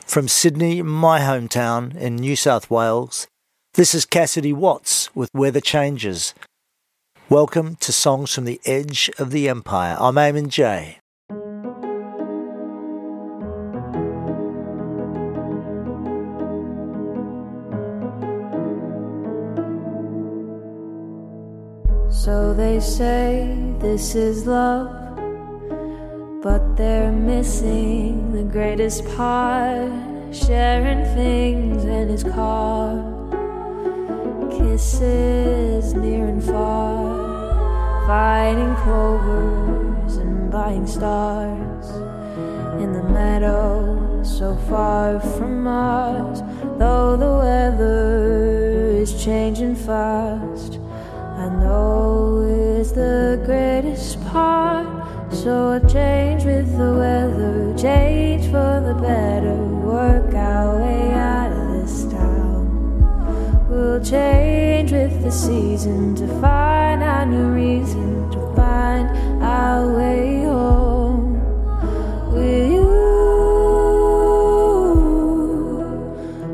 from 0.07 0.27
Sydney, 0.27 0.81
my 0.81 1.21
hometown 1.21 1.95
in 1.95 2.17
New 2.17 2.35
South 2.35 2.71
Wales, 2.71 3.27
this 3.75 3.95
is 3.95 4.07
Cassidy 4.07 4.55
Watts 4.55 5.15
with 5.15 5.29
Weather 5.35 5.61
Changes. 5.61 6.33
Welcome 7.29 7.77
to 7.77 7.93
Songs 7.93 8.33
from 8.33 8.47
the 8.47 8.59
Edge 8.65 9.11
of 9.19 9.33
the 9.33 9.51
Empire. 9.51 9.99
I'm 10.01 10.15
Eamon 10.15 10.49
J. 10.49 11.01
say 22.87 23.59
this 23.81 24.15
is 24.15 24.47
love, 24.47 24.93
but 26.41 26.77
they're 26.77 27.11
missing 27.11 28.33
the 28.33 28.45
greatest 28.45 29.05
part 29.17 29.91
sharing 30.33 31.05
things 31.17 31.85
in 31.85 32.09
his 32.09 32.23
car, 32.23 32.95
kisses 34.51 35.95
near 35.95 36.27
and 36.27 36.43
far. 36.45 38.07
fighting 38.07 38.75
clovers 38.77 40.17
and 40.19 40.49
buying 40.53 40.87
stars 40.87 41.89
in 42.81 42.93
the 42.93 43.03
meadow 43.03 44.23
so 44.23 44.55
far 44.69 45.19
from 45.19 45.67
us. 45.67 46.41
Though 46.79 47.17
the 47.17 47.33
weather 47.45 49.01
is 49.03 49.25
changing 49.25 49.75
fast, 49.75 50.79
I 51.47 51.49
know 51.49 52.43
it's 52.43 52.91
the 52.91 53.41
greatest 53.47 54.21
part. 54.27 54.85
So 55.33 55.75
I 55.75 55.79
change 55.87 56.45
with 56.45 56.77
the 56.77 56.93
weather, 56.99 57.73
change 57.79 58.47
for 58.47 58.83
the 58.85 58.95
better, 59.01 59.55
work 59.55 60.35
our 60.35 60.81
way 60.81 61.13
out 61.13 61.53
of 61.53 61.69
this 61.71 62.07
town. 62.07 63.69
We'll 63.71 64.03
change 64.03 64.91
with 64.91 65.23
the 65.23 65.31
season 65.31 66.17
to 66.17 66.27
find 66.41 67.05
our 67.05 67.25
new 67.25 67.51
reason 67.51 68.29
to 68.33 68.39
find 68.57 69.09
our 69.41 69.97
way 69.97 70.43
home. 70.43 71.39
With 72.33 72.73
you, 72.73 72.91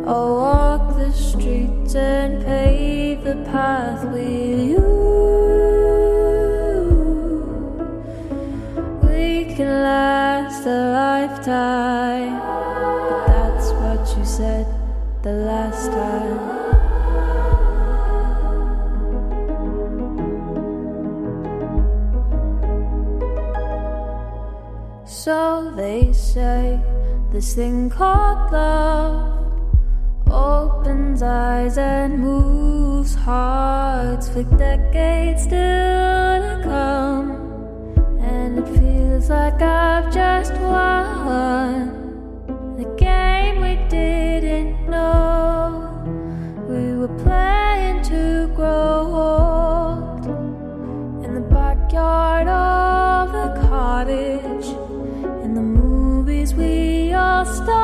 I'll 0.07 0.36
walk 0.36 0.99
the 0.99 1.11
streets 1.12 1.95
and 1.95 2.45
pave 2.45 3.24
the 3.24 3.36
path 3.51 4.05
lifetime, 11.47 12.38
but 12.38 13.26
that's 13.26 13.72
what 13.72 14.18
you 14.18 14.24
said 14.24 14.66
the 15.22 15.32
last 15.32 15.86
time. 15.90 16.38
So 25.05 25.72
they 25.76 26.12
say 26.12 26.80
this 27.32 27.55
thing 27.55 27.90
called 27.90 28.53
love 28.53 29.53
opens 30.30 31.22
eyes 31.22 31.76
and 31.76 32.18
moves 32.18 33.14
hearts 33.14 34.28
for 34.28 34.45
decades 34.45 35.43
still 35.43 35.51
to 35.51 36.61
come. 36.62 37.41
Feels 39.22 39.30
like 39.30 39.62
I've 39.62 40.12
just 40.12 40.52
won 40.54 41.86
the 42.76 42.84
game 42.96 43.60
we 43.60 43.76
didn't 43.88 44.90
know. 44.90 46.02
We 46.68 46.96
were 46.96 47.16
playing 47.22 48.02
to 48.02 48.50
grow 48.56 49.14
old 49.14 50.26
in 51.24 51.34
the 51.34 51.40
backyard 51.40 52.48
of 52.48 53.30
the 53.32 53.68
cottage. 53.68 54.66
In 55.44 55.54
the 55.54 55.62
movies 55.62 56.54
we 56.54 57.12
all 57.12 57.44
started. 57.44 57.78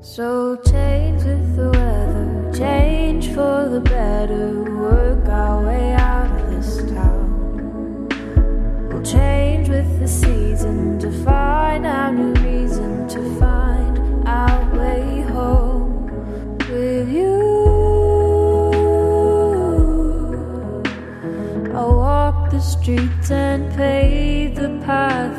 So 0.00 0.56
change 0.64 1.24
with 1.24 1.56
the 1.56 1.68
weather, 1.72 2.52
change 2.56 3.28
for 3.34 3.68
the 3.68 3.80
better, 3.80 4.65
streets 22.86 23.30
and 23.30 23.74
pave 23.74 24.54
the 24.54 24.68
path 24.86 25.35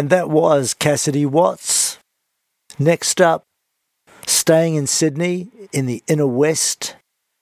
And 0.00 0.08
that 0.08 0.30
was 0.30 0.72
Cassidy 0.72 1.26
Watts. 1.26 1.98
Next 2.78 3.20
up, 3.20 3.42
staying 4.24 4.76
in 4.76 4.86
Sydney 4.86 5.48
in 5.74 5.84
the 5.84 6.02
inner 6.06 6.26
west, 6.26 6.96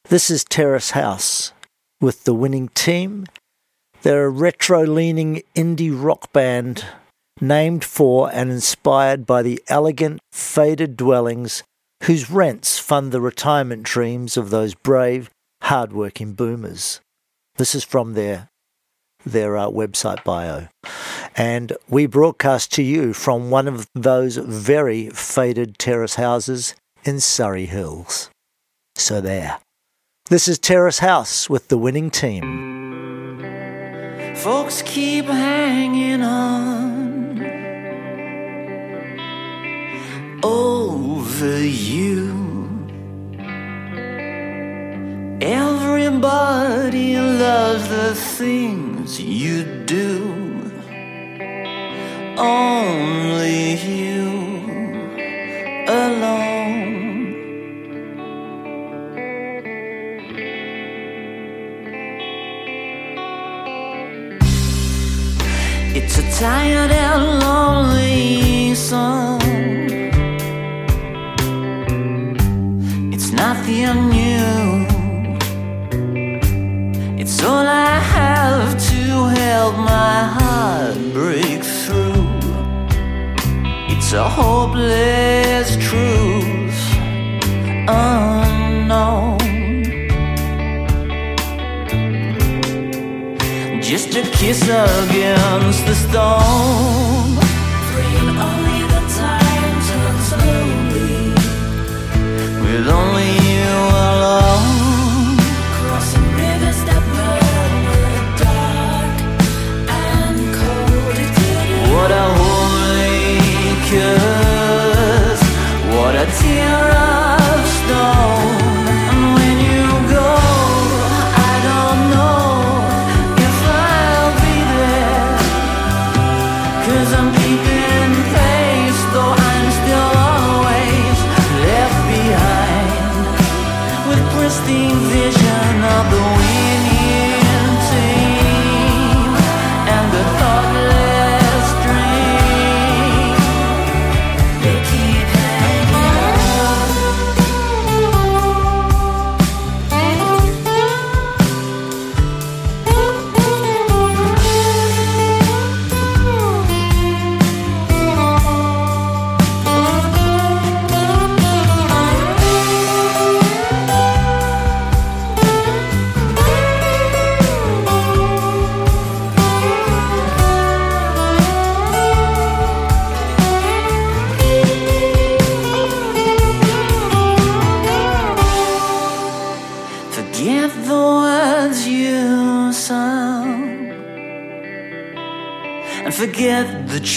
this 0.09 0.29
is 0.29 0.43
Terrace 0.43 0.91
House 0.91 1.53
with 2.01 2.25
the 2.25 2.35
winning 2.35 2.67
team. 2.71 3.27
They're 4.03 4.25
a 4.25 4.29
retro 4.29 4.83
leaning 4.83 5.43
indie 5.55 5.93
rock 5.95 6.33
band 6.33 6.85
named 7.41 7.85
for 7.85 8.29
and 8.33 8.51
inspired 8.51 9.25
by 9.25 9.43
the 9.43 9.63
elegant, 9.69 10.19
faded 10.33 10.97
dwellings 10.97 11.63
whose 12.03 12.29
rents 12.29 12.77
fund 12.77 13.13
the 13.13 13.21
retirement 13.21 13.85
dreams 13.85 14.37
of 14.37 14.51
those 14.51 14.75
brave, 14.75 15.31
hard-working 15.63 16.33
boomers. 16.33 17.01
This 17.55 17.77
is 17.77 17.85
from 17.85 18.15
their 18.15 18.49
their 19.25 19.57
uh, 19.57 19.69
website 19.69 20.25
bio. 20.25 20.67
And 21.39 21.73
we 21.89 22.07
broadcast 22.07 22.73
to 22.73 22.83
you 22.83 23.13
from 23.13 23.49
one 23.49 23.69
of 23.69 23.89
those 23.95 24.39
very 24.39 25.09
faded 25.11 25.79
terrace 25.79 26.17
houses 26.17 26.75
in 27.05 27.21
Surry 27.21 27.67
Hills. 27.67 28.29
So 28.97 29.21
there. 29.21 29.61
This 30.31 30.49
is 30.49 30.59
Terrace 30.59 30.99
House 30.99 31.49
with 31.49 31.69
the 31.69 31.79
winning 31.79 32.11
team. 32.11 33.39
Folks 34.35 34.83
keep 34.83 35.27
hanging 35.27 36.23
on 36.23 37.39
over 40.43 41.61
you. 41.65 42.35
Everybody 45.41 47.17
loves 47.17 47.89
the 47.89 48.17
things 48.17 49.21
you 49.21 49.85
do. 49.85 50.38
Only 52.41 53.75
you 53.75 54.29
alone. 55.89 57.35
It's 65.97 66.17
a 66.19 66.23
tired 66.39 66.93
and 66.93 67.41
lonely 67.41 68.73
song. 68.77 69.43
It's 73.13 73.33
nothing 73.33 74.11
new. 74.11 74.87
It's 77.19 77.43
all 77.43 77.67
I 77.67 77.99
have 77.99 78.79
to 78.91 79.27
help 79.27 79.77
my 79.77 80.23
heart 80.39 80.97
break. 81.13 81.78
It's 84.11 84.15
a 84.15 84.27
hopeless 84.27 85.77
truth 85.77 86.81
unknown. 87.87 89.37
Just 93.83 94.17
a 94.17 94.23
kiss 94.23 94.63
against 94.63 95.85
the 95.85 95.95
stone. 95.95 97.37
Bring 97.93 98.29
only 98.49 98.81
the 98.95 99.03
time 99.21 99.77
turns 99.89 100.31
lonely. 100.41 101.29
With 102.65 102.89
only 102.89 103.31
you 103.51 103.73
alone. 104.09 105.37
Crossing 105.77 106.29
rivers 106.41 106.81
that 106.89 107.05
run 107.13 107.75
dark 108.41 109.21
and 110.01 110.39
cold. 110.57 111.93
What 111.93 112.11
I 112.11 112.48
天。 113.91 114.48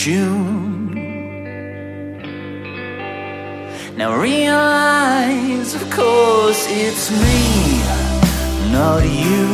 Tune. 0.04 0.96
Now 3.96 4.20
realize, 4.20 5.76
of 5.76 5.84
course, 5.92 6.66
it's 6.70 7.12
me, 7.12 7.44
not 8.72 9.04
you. 9.06 9.46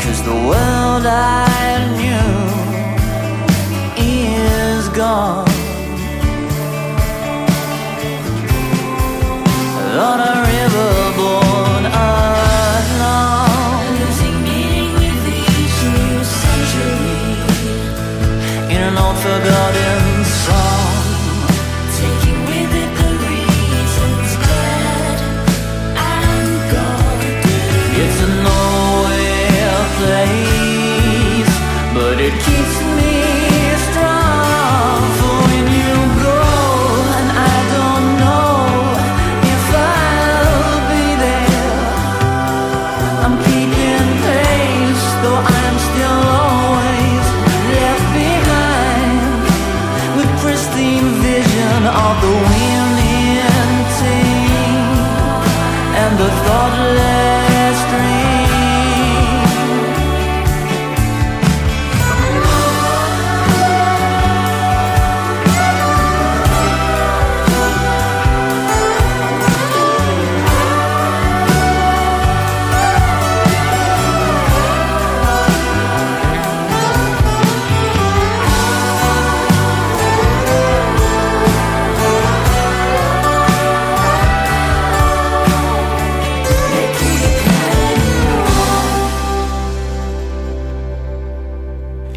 Cause 0.00 0.22
the 0.22 0.38
world 0.50 1.06
I 1.06 1.74
knew 1.98 2.30
is 3.98 4.88
gone. 4.90 5.48
On 10.08 10.35
in 19.26 19.32
an 19.32 19.42
old 19.42 19.42
forgotten 19.42 20.75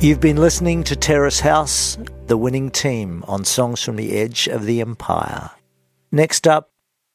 You've 0.10 0.20
been 0.20 0.38
listening 0.38 0.84
to 0.86 0.96
Terrace 0.96 1.42
House, 1.42 1.96
the 2.26 2.36
winning 2.36 2.72
team 2.72 3.24
on 3.28 3.46
Songs 3.46 3.84
from 3.84 3.96
the 3.96 4.18
Edge 4.18 4.48
of 4.48 4.66
the 4.66 4.82
Empire. 4.82 5.52
Next 6.12 6.48
up, 6.48 6.72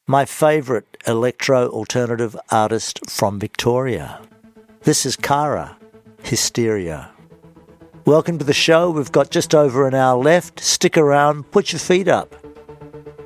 my 0.07 0.23
favourite 0.23 0.85
electro 1.05 1.67
alternative 1.67 2.37
artist 2.51 3.01
from 3.09 3.37
Victoria. 3.37 4.21
This 4.83 5.05
is 5.05 5.17
Kara, 5.17 5.77
Hysteria. 6.23 7.11
Welcome 8.05 8.39
to 8.39 8.45
the 8.45 8.53
show. 8.53 8.89
We've 8.91 9.11
got 9.11 9.29
just 9.29 9.53
over 9.53 9.85
an 9.89 9.93
hour 9.93 10.23
left. 10.23 10.61
Stick 10.61 10.97
around, 10.97 11.51
put 11.51 11.73
your 11.73 11.81
feet 11.81 12.07
up. 12.07 12.33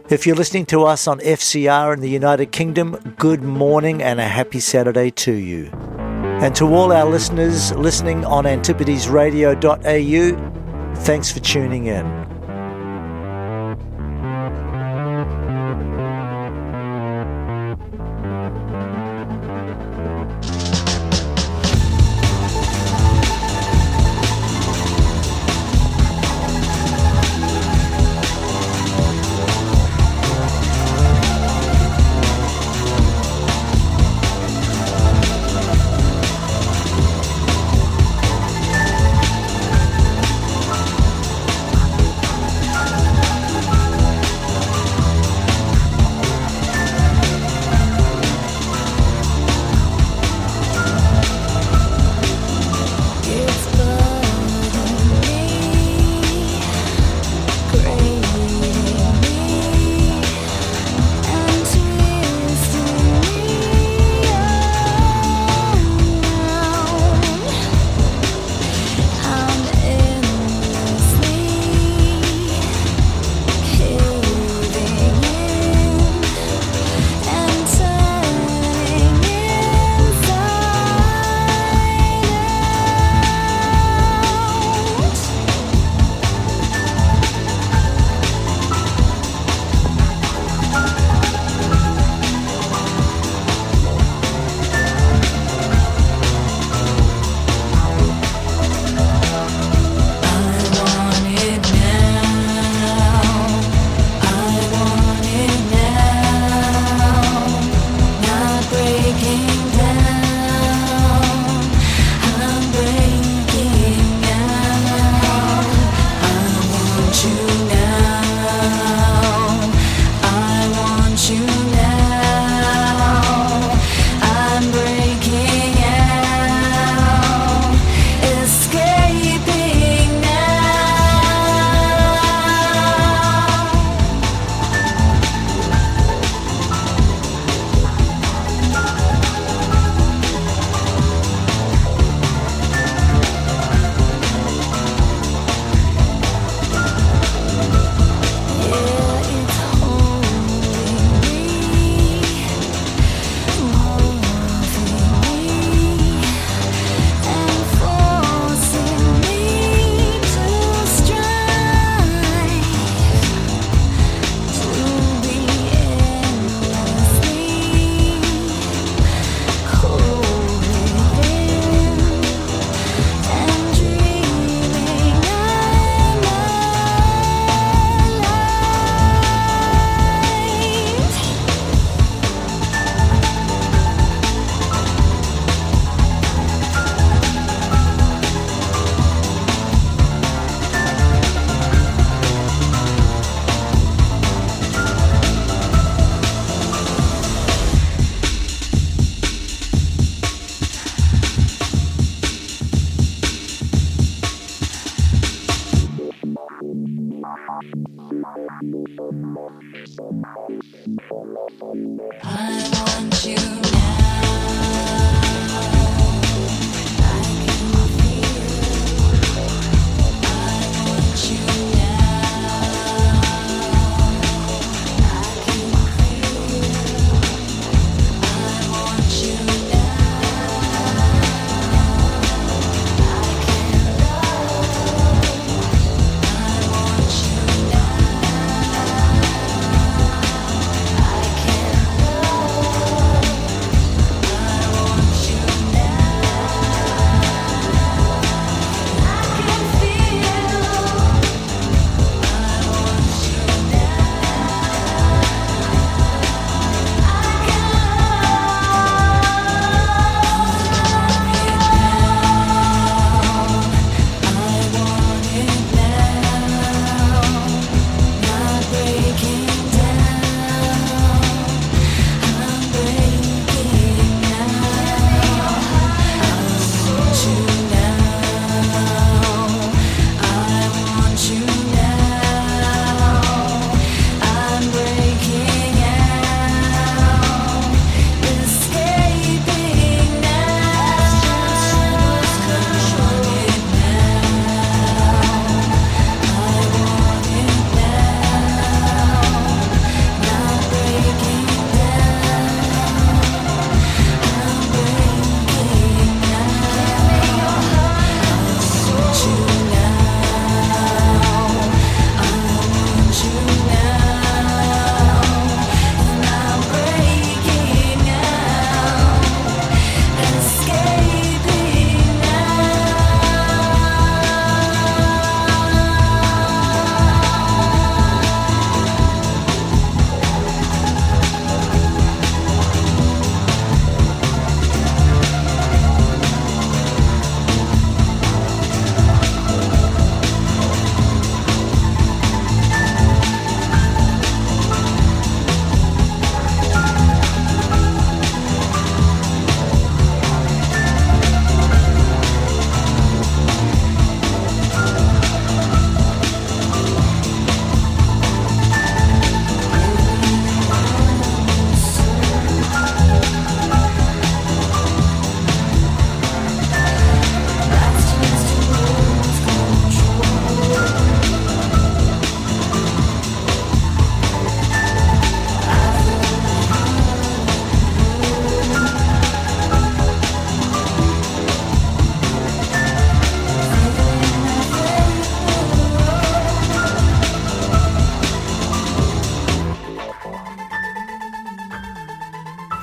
If 0.09 0.25
you're 0.25 0.35
listening 0.35 0.65
to 0.65 0.85
us 0.85 1.07
on 1.07 1.19
FCR 1.19 1.93
in 1.93 1.99
the 1.99 2.09
United 2.09 2.51
Kingdom, 2.51 3.13
good 3.19 3.43
morning 3.43 4.01
and 4.01 4.19
a 4.19 4.27
happy 4.27 4.61
Saturday 4.61 5.11
to 5.11 5.31
you. 5.31 6.08
And 6.41 6.55
to 6.55 6.73
all 6.73 6.93
our 6.93 7.09
listeners 7.09 7.73
listening 7.73 8.23
on 8.23 8.45
antipodesradio.au, 8.45 10.95
thanks 10.95 11.31
for 11.31 11.41
tuning 11.41 11.87
in. 11.87 12.38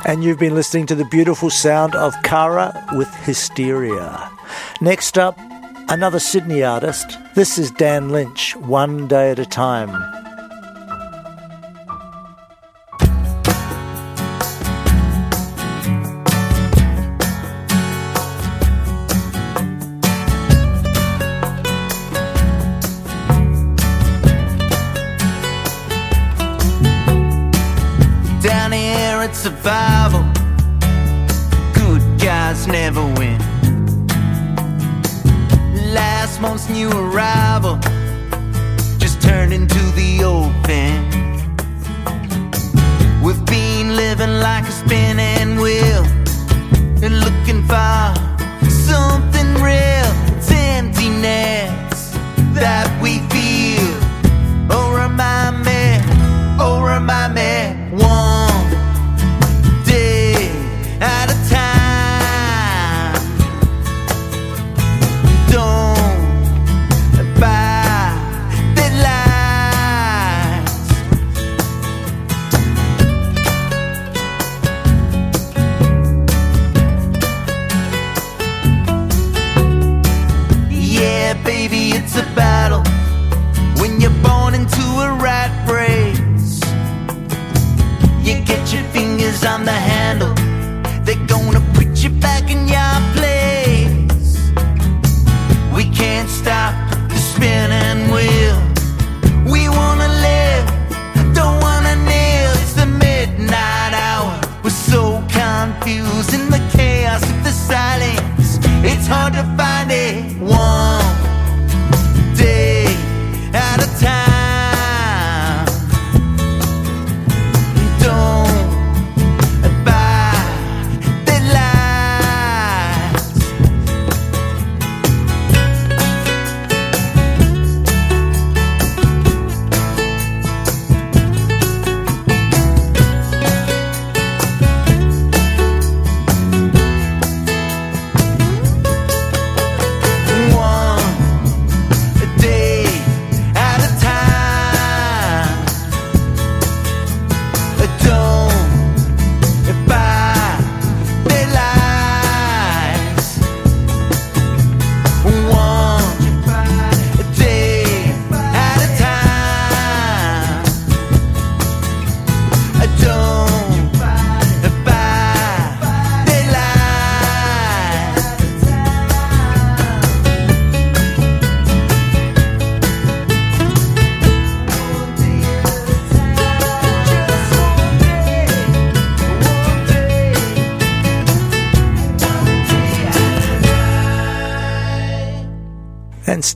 And 0.07 0.23
you've 0.23 0.39
been 0.39 0.55
listening 0.55 0.87
to 0.87 0.95
the 0.95 1.05
beautiful 1.05 1.51
sound 1.51 1.97
of 1.97 2.15
Kara 2.23 2.73
with 2.93 3.13
Hysteria. 3.25 4.31
Next 4.81 5.19
up, 5.19 5.37
another 5.89 6.21
Sydney 6.21 6.63
artist. 6.63 7.19
This 7.35 7.59
is 7.59 7.73
Dan 7.73 8.11
Lynch, 8.11 8.55
One 8.55 9.09
Day 9.09 9.33
at 9.33 9.41
a 9.41 9.47
Time. 9.47 9.91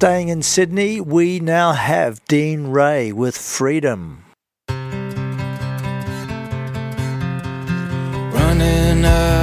Staying 0.00 0.28
in 0.28 0.40
Sydney, 0.42 0.98
we 0.98 1.38
now 1.40 1.72
have 1.72 2.24
Dean 2.24 2.68
Ray 2.68 3.12
with 3.12 3.36
Freedom. 3.36 4.24
Running 8.32 9.04
out 9.04 9.39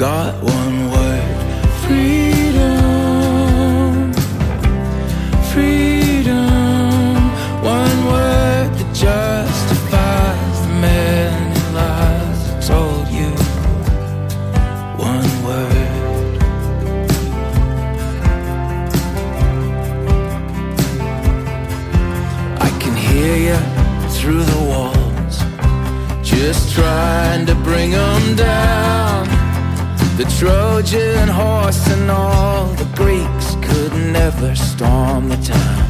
I've 0.00 0.37
all 32.10 32.66
the 32.74 32.86
Greeks 32.96 33.56
could 33.66 33.92
never 34.12 34.54
storm 34.54 35.28
the 35.28 35.36
town. 35.36 35.84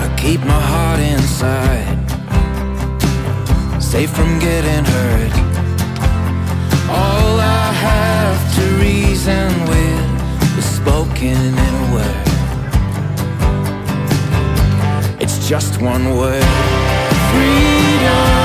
I 0.00 0.14
keep 0.18 0.40
my 0.40 0.62
heart 0.72 1.00
inside, 1.00 1.98
safe 3.80 4.10
from 4.10 4.38
getting 4.38 4.84
hurt. 4.84 5.32
All 6.90 7.40
I 7.40 7.72
have 7.88 8.54
to 8.56 8.64
reason 8.80 9.48
with 9.70 10.58
is 10.58 10.64
spoken 10.64 11.36
in 11.66 11.74
a 11.84 11.86
word. 11.94 12.28
It's 15.22 15.38
just 15.48 15.80
one 15.80 16.16
word. 16.16 16.44
Freedom, 17.30 18.41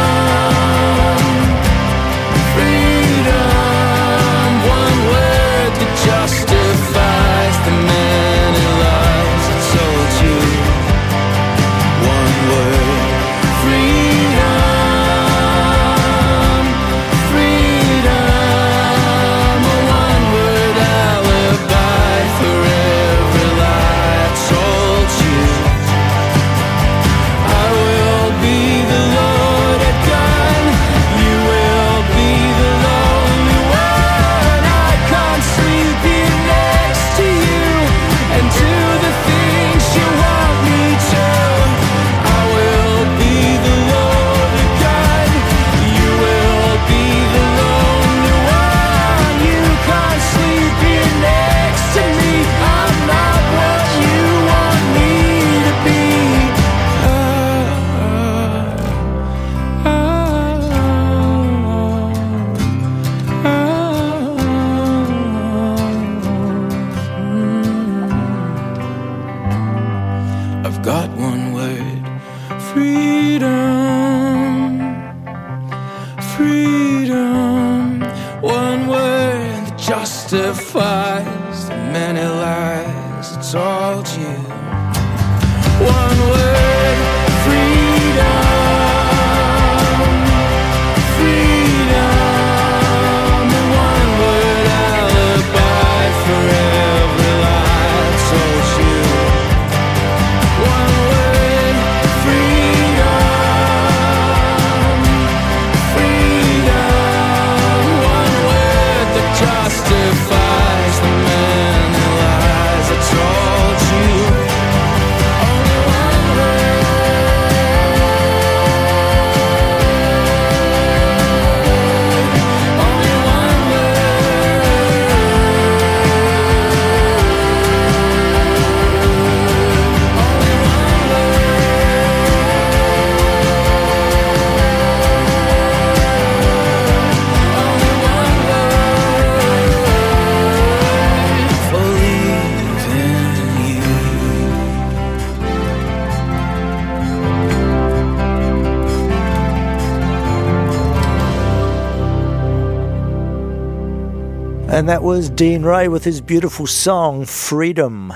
And 154.77 154.87
that 154.89 155.01
was 155.01 155.31
Dean 155.31 155.63
Ray 155.63 155.87
with 155.87 156.03
his 156.03 156.21
beautiful 156.21 156.67
song 156.67 157.25
Freedom. 157.25 158.13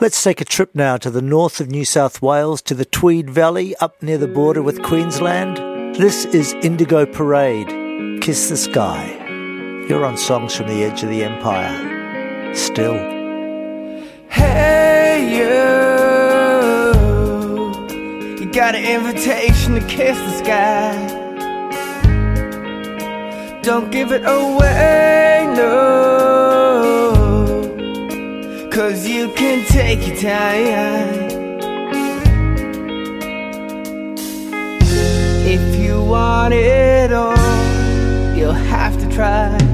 Let's 0.00 0.22
take 0.22 0.42
a 0.42 0.44
trip 0.44 0.74
now 0.74 0.98
to 0.98 1.08
the 1.10 1.22
north 1.22 1.62
of 1.62 1.70
New 1.70 1.86
South 1.86 2.20
Wales 2.20 2.60
to 2.62 2.74
the 2.74 2.84
Tweed 2.84 3.30
Valley 3.30 3.74
up 3.76 4.02
near 4.02 4.18
the 4.18 4.28
border 4.28 4.60
with 4.60 4.82
Queensland. 4.82 5.56
This 5.96 6.26
is 6.26 6.52
Indigo 6.60 7.06
Parade, 7.06 8.20
Kiss 8.20 8.50
the 8.50 8.58
Sky. 8.58 9.16
You're 9.88 10.04
on 10.04 10.18
Songs 10.18 10.54
from 10.54 10.68
the 10.68 10.84
Edge 10.84 11.04
of 11.04 11.08
the 11.08 11.24
Empire. 11.24 12.54
Still. 12.54 12.98
Hey 14.28 15.24
you, 15.38 15.48
you 18.44 18.52
got 18.52 18.74
an 18.74 18.84
invitation 18.84 19.76
to 19.76 19.80
kiss 19.86 20.18
the 20.18 20.44
sky. 20.44 21.21
Don't 23.62 23.92
give 23.92 24.10
it 24.10 24.22
away, 24.24 25.46
no, 25.56 27.12
cause 28.72 29.06
you 29.06 29.28
can 29.34 29.64
take 29.66 30.04
your 30.04 30.16
time. 30.16 31.30
If 35.46 35.76
you 35.78 36.02
want 36.02 36.54
it 36.54 37.12
all, 37.12 37.36
you'll 38.34 38.52
have 38.52 38.98
to 39.00 39.08
try. 39.08 39.71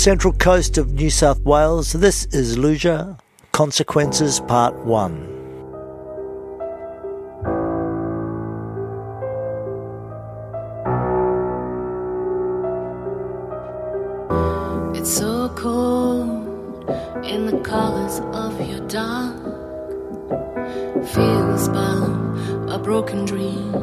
central 0.00 0.32
coast 0.32 0.78
of 0.78 0.94
New 0.94 1.10
South 1.10 1.40
Wales, 1.40 1.92
this 1.92 2.24
is 2.32 2.56
Lujza 2.56 3.18
Consequences 3.52 4.40
Part 4.40 4.74
1. 4.86 5.36
It's 14.96 15.12
so 15.12 15.50
cold 15.50 16.88
in 17.22 17.44
the 17.44 17.60
colors 17.62 18.20
of 18.32 18.58
your 18.66 18.80
dark. 18.88 19.36
Feels 21.12 21.68
bound, 21.68 22.70
a 22.70 22.78
broken 22.78 23.26
dream. 23.26 23.74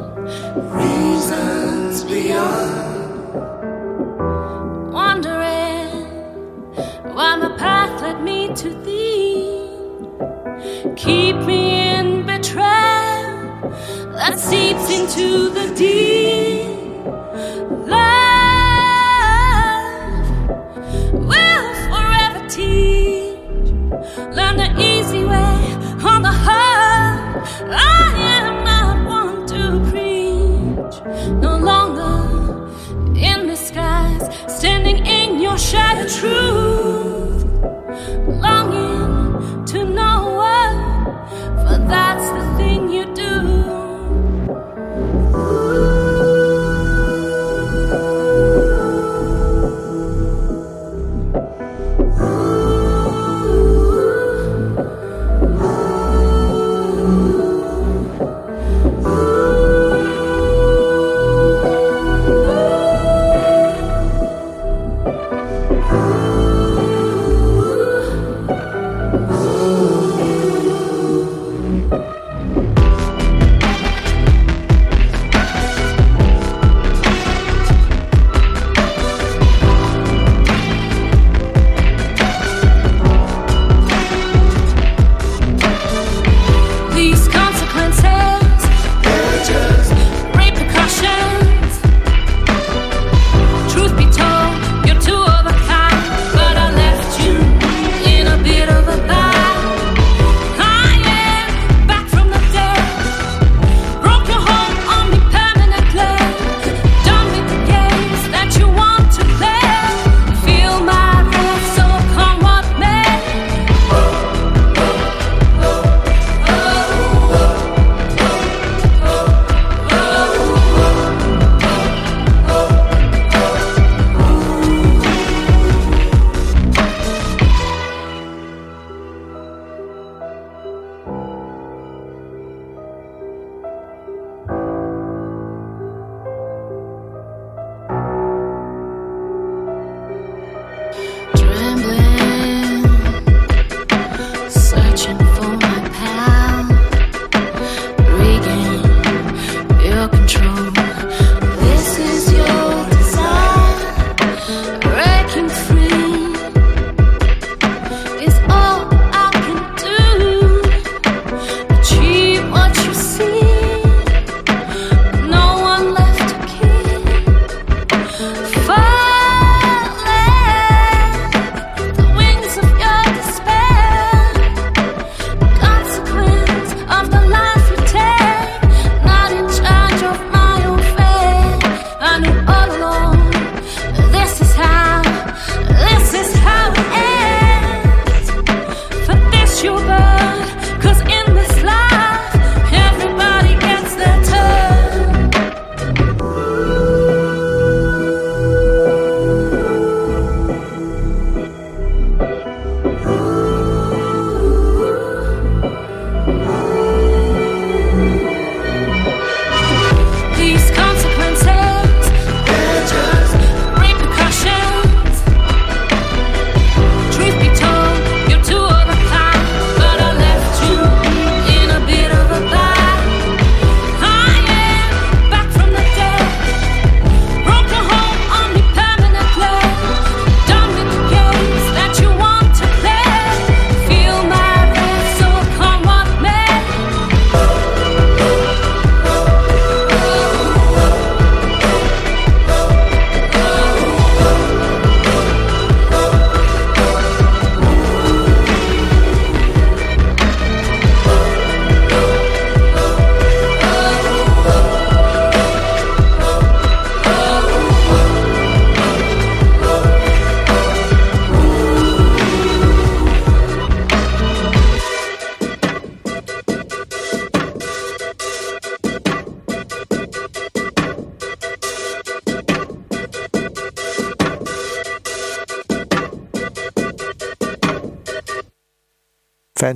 Reasons 0.72 2.02
beyond. 2.02 2.97
to 8.56 8.70
thee. 8.84 9.58
Keep 10.96 11.36
me 11.46 11.88
in 11.96 12.24
betrayal 12.26 13.70
that 14.14 14.38
seeps 14.38 14.90
into 14.90 15.50
the 15.50 15.74
deep. 15.74 16.68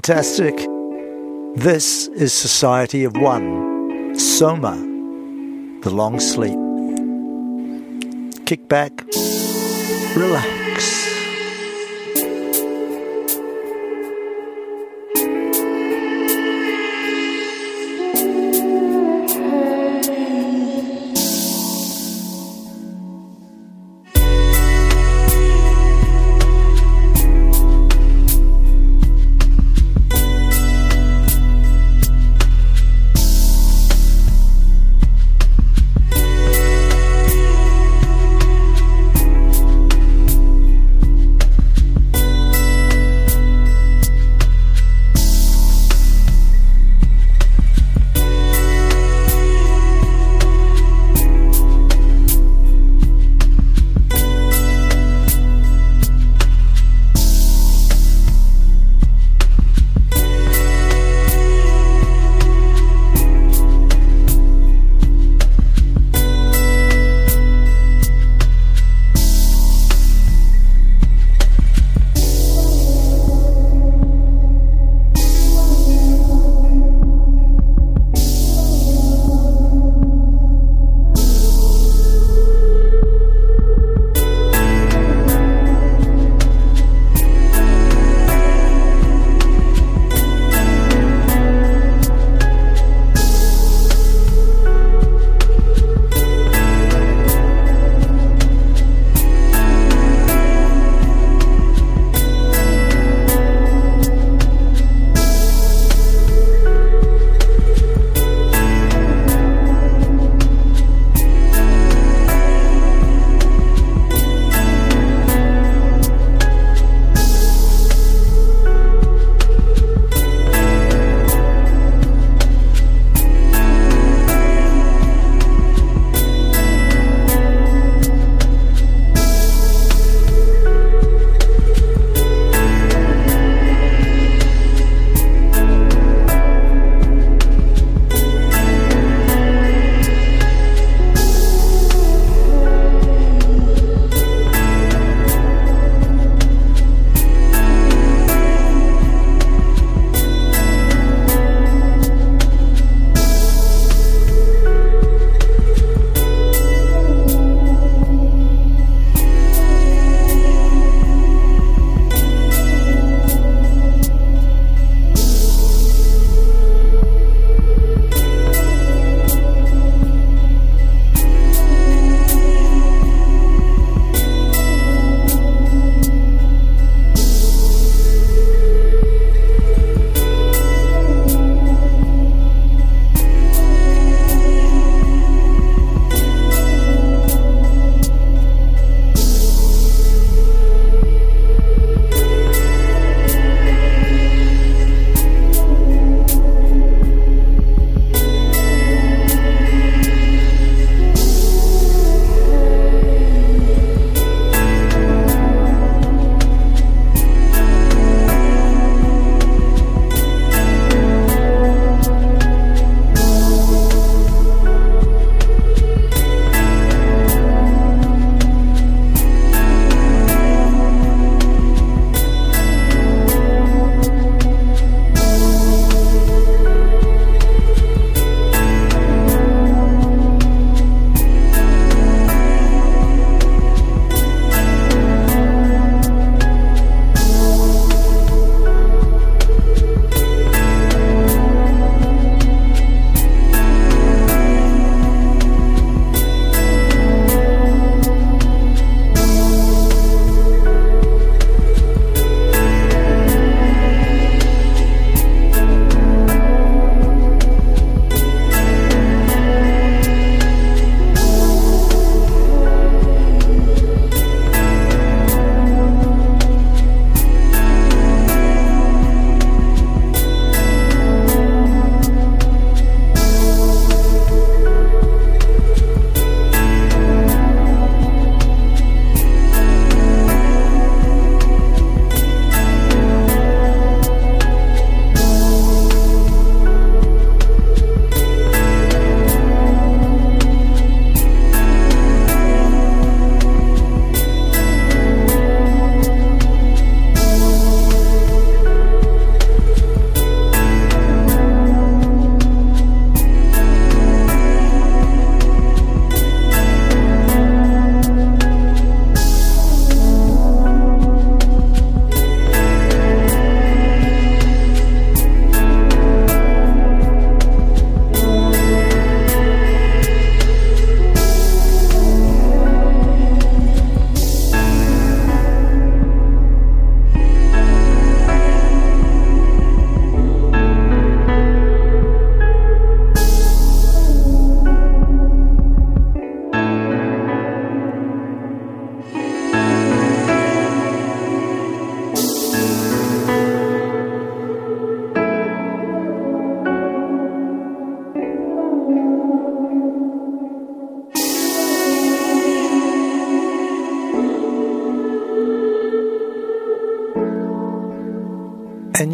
Fantastic. 0.04 0.56
This 1.54 2.08
is 2.08 2.32
Society 2.32 3.04
of 3.04 3.16
One. 3.16 4.18
Soma, 4.18 4.74
the 5.82 5.90
long 5.90 6.18
sleep. 6.18 6.58
Kick 8.44 8.68
back, 8.68 9.04
relax. 10.16 10.61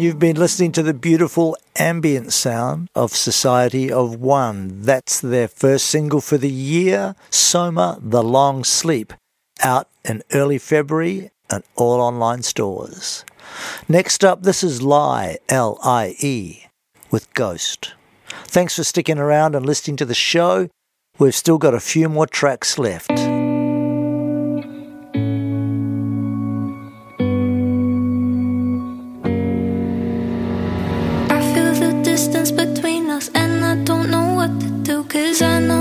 You've 0.09 0.17
been 0.17 0.37
listening 0.37 0.71
to 0.71 0.81
the 0.81 0.91
beautiful 0.91 1.55
ambient 1.77 2.33
sound 2.33 2.89
of 2.95 3.11
Society 3.11 3.91
of 3.91 4.19
One. 4.19 4.81
That's 4.81 5.21
their 5.21 5.47
first 5.47 5.85
single 5.85 6.19
for 6.19 6.35
the 6.35 6.49
year, 6.49 7.13
Soma 7.29 7.99
The 8.01 8.23
Long 8.23 8.63
Sleep, 8.63 9.13
out 9.61 9.87
in 10.03 10.23
early 10.33 10.57
February 10.57 11.29
and 11.47 11.63
all 11.75 12.01
online 12.01 12.41
stores. 12.41 13.23
Next 13.87 14.25
up, 14.25 14.41
this 14.41 14.63
is 14.63 14.81
Lie, 14.81 15.37
L 15.47 15.77
I 15.83 16.15
E, 16.17 16.65
with 17.11 17.31
Ghost. 17.35 17.93
Thanks 18.45 18.77
for 18.77 18.83
sticking 18.83 19.19
around 19.19 19.55
and 19.55 19.63
listening 19.63 19.97
to 19.97 20.05
the 20.05 20.15
show. 20.15 20.69
We've 21.19 21.35
still 21.35 21.59
got 21.59 21.75
a 21.75 21.79
few 21.79 22.09
more 22.09 22.25
tracks 22.25 22.79
left. 22.79 23.11
Cause 34.89 35.43
I 35.43 35.59
know 35.59 35.78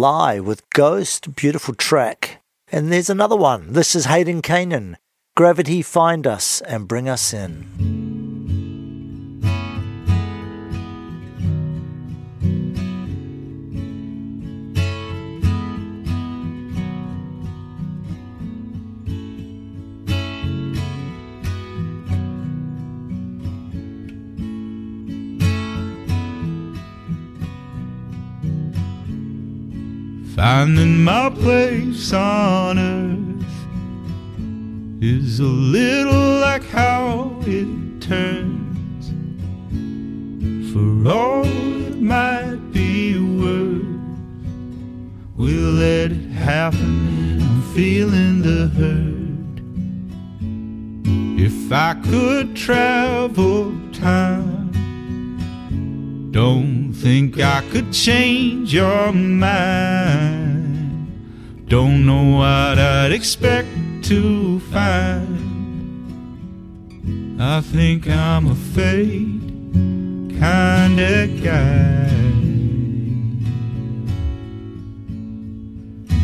Lie 0.00 0.40
with 0.40 0.62
Ghost, 0.70 1.36
beautiful 1.36 1.74
track. 1.74 2.40
And 2.72 2.90
there's 2.90 3.10
another 3.10 3.36
one. 3.36 3.74
This 3.74 3.94
is 3.94 4.06
Hayden 4.06 4.40
Cainin. 4.40 4.96
Gravity 5.36 5.82
find 5.82 6.26
us 6.26 6.62
and 6.62 6.88
bring 6.88 7.06
us 7.06 7.34
in. 7.34 7.79
Finding 30.60 31.02
my 31.02 31.30
place 31.30 32.12
on 32.12 32.78
earth 32.78 33.46
is 35.00 35.40
a 35.40 35.44
little 35.44 36.40
like 36.40 36.64
how 36.64 37.34
it 37.46 38.02
turns. 38.02 39.06
For 40.70 41.08
all 41.10 41.46
it 41.46 41.96
might 42.02 42.60
be 42.72 43.18
worth, 43.40 43.86
we'll 45.34 45.72
let 45.86 46.12
it 46.12 46.30
happen. 46.30 47.40
I'm 47.40 47.62
feeling 47.74 48.42
the 48.42 48.68
hurt. 48.80 49.56
If 51.40 51.72
I 51.72 51.94
could 52.04 52.54
travel 52.54 53.72
time, 53.94 54.72
don't 56.32 56.92
think 56.92 57.40
I 57.40 57.62
could 57.70 57.94
change 57.94 58.74
your 58.74 59.10
mind. 59.10 59.69
Expect 63.20 63.68
to 64.02 64.58
find. 64.72 65.36
I 67.38 67.60
think 67.60 68.08
I'm 68.08 68.46
a 68.46 68.54
fate 68.54 69.42
kind 70.40 70.98
of 70.98 71.42
guy. 71.44 72.08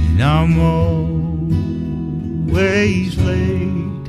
And 0.08 0.22
I'm 0.22 0.58
always 2.48 3.18
late 3.18 4.06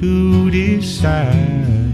to 0.00 0.50
decide. 0.50 1.89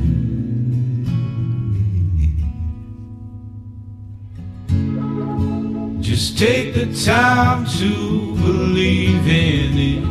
Just 6.17 6.39
take 6.39 6.73
the 6.73 6.87
time 7.05 7.67
to 7.79 8.35
believe 8.37 9.29
in 9.29 9.77
it. 9.77 10.03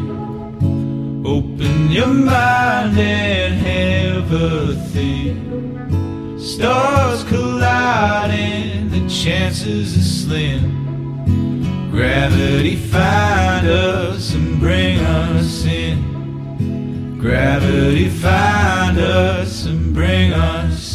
Open 1.27 1.89
your 1.89 2.13
mind 2.13 2.95
and 2.95 3.55
have 3.55 4.31
a 4.31 4.75
think. 4.91 6.39
Stars 6.39 7.23
colliding, 7.23 8.91
the 8.91 9.09
chances 9.09 9.97
are 9.97 10.01
slim. 10.01 11.89
Gravity 11.89 12.75
find 12.75 13.67
us 13.67 14.35
and 14.35 14.59
bring 14.59 14.99
us 14.99 15.65
in. 15.65 17.17
Gravity 17.17 18.09
find 18.09 18.99
us 18.99 19.65
and 19.65 19.91
bring 19.91 20.33
us 20.33 20.94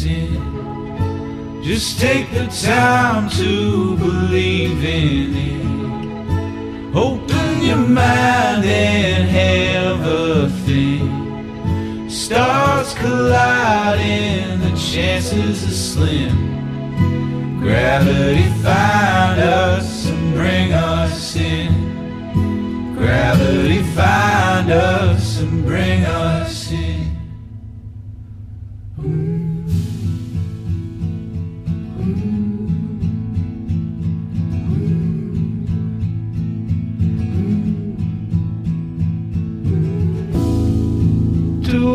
Just 1.71 2.01
take 2.01 2.29
the 2.33 2.47
time 2.47 3.29
to 3.29 3.95
believe 3.95 4.83
in 4.83 5.33
it. 5.37 6.93
Open 6.93 7.61
your 7.61 7.77
mind 7.77 8.65
and 8.65 9.29
have 9.29 10.05
a 10.05 10.49
think. 10.65 12.11
Stars 12.11 12.93
colliding, 12.95 14.59
the 14.59 14.75
chances 14.75 15.63
are 15.63 15.71
slim. 15.71 16.35
Gravity 17.61 18.49
find 18.61 19.39
us 19.39 20.07
and 20.09 20.33
bring 20.33 20.73
us 20.73 21.37
in. 21.37 22.95
Gravity 22.97 23.81
find 23.95 24.69
us 24.71 25.39
and 25.39 25.65
bring 25.65 26.03
us 26.03 26.20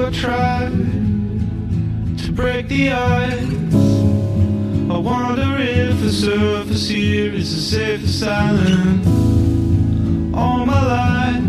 I 0.06 0.10
try 0.10 0.68
to 2.22 2.32
break 2.32 2.68
the 2.68 2.92
ice? 2.92 3.74
I 4.88 4.98
wonder 4.98 5.56
if 5.58 6.00
the 6.00 6.12
surface 6.12 6.88
here 6.88 7.32
is 7.32 7.52
a 7.52 7.60
safe 7.60 8.04
asylum. 8.04 9.02
All 10.32 10.64
my 10.64 10.80
life, 10.86 11.42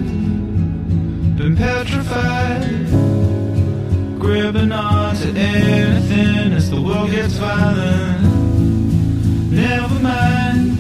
been 1.38 1.56
petrified, 1.56 2.90
grabbing 4.20 4.72
onto 4.72 5.30
anything 5.38 6.54
as 6.54 6.72
the 6.72 6.82
world 6.82 7.12
gets 7.12 7.34
violent. 7.34 8.24
Never 9.52 10.00
mind 10.00 10.80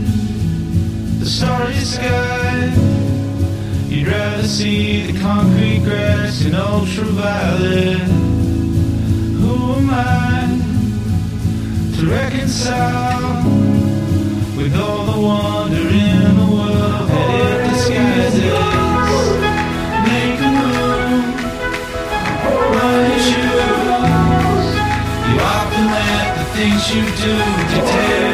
the 1.20 1.28
starry 1.28 1.76
sky. 1.76 2.97
You'd 3.90 4.08
rather 4.08 4.44
see 4.44 5.12
the 5.12 5.20
concrete 5.20 5.84
grass 5.84 6.46
in 6.46 6.54
ultraviolet. 6.56 8.00
Who 9.40 9.74
am 9.74 9.90
I? 9.90 10.38
to 11.98 12.06
reconcile 12.06 13.44
with 14.56 14.76
all 14.76 15.06
the 15.06 15.20
wonder 15.20 15.88
in 15.88 16.36
the 16.38 16.46
world 16.46 17.10
that 17.10 17.30
it 17.42 17.60
disguises. 17.72 18.44
Make 20.06 20.40
a 20.40 20.50
move, 20.60 21.38
run 22.76 23.18
your 27.26 28.27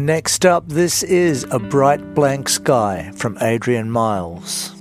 Next 0.00 0.46
up, 0.46 0.66
this 0.66 1.02
is 1.02 1.44
A 1.50 1.58
Bright 1.58 2.14
Blank 2.14 2.48
Sky 2.48 3.12
from 3.16 3.36
Adrian 3.42 3.90
Miles. 3.90 4.79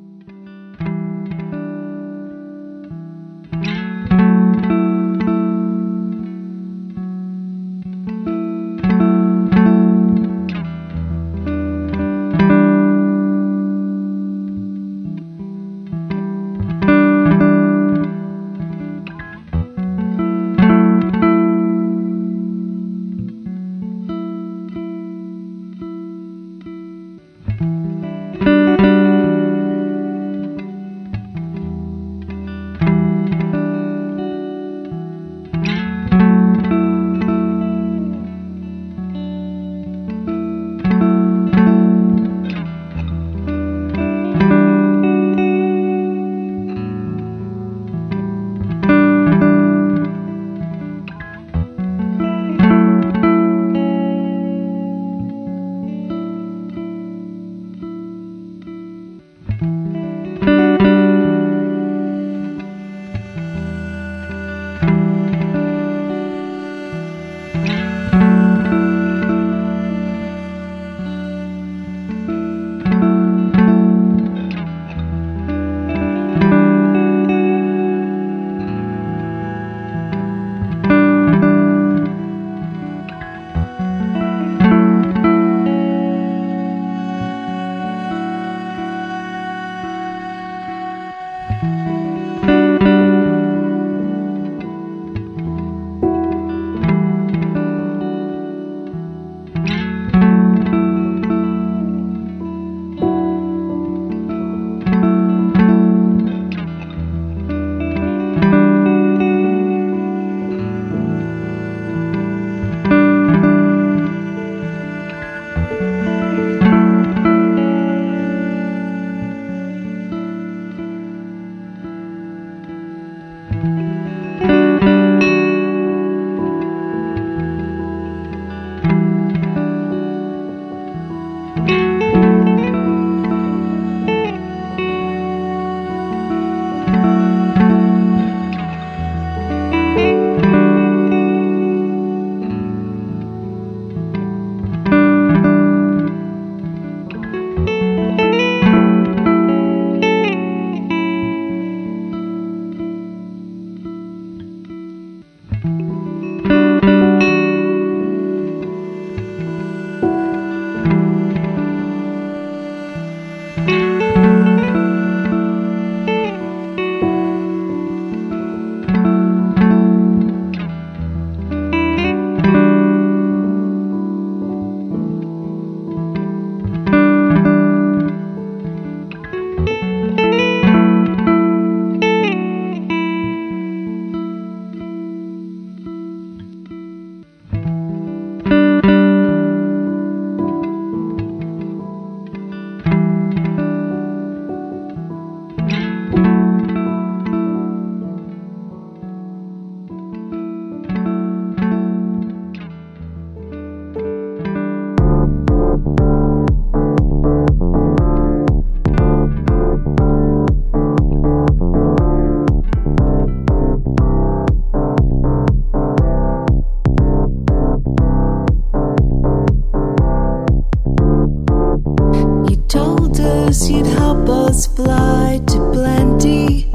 promise 223.50 223.70
you'd 223.70 223.88
help 223.88 224.30
us 224.30 224.68
fly 224.68 225.42
to 225.48 225.72
plenty. 225.74 226.70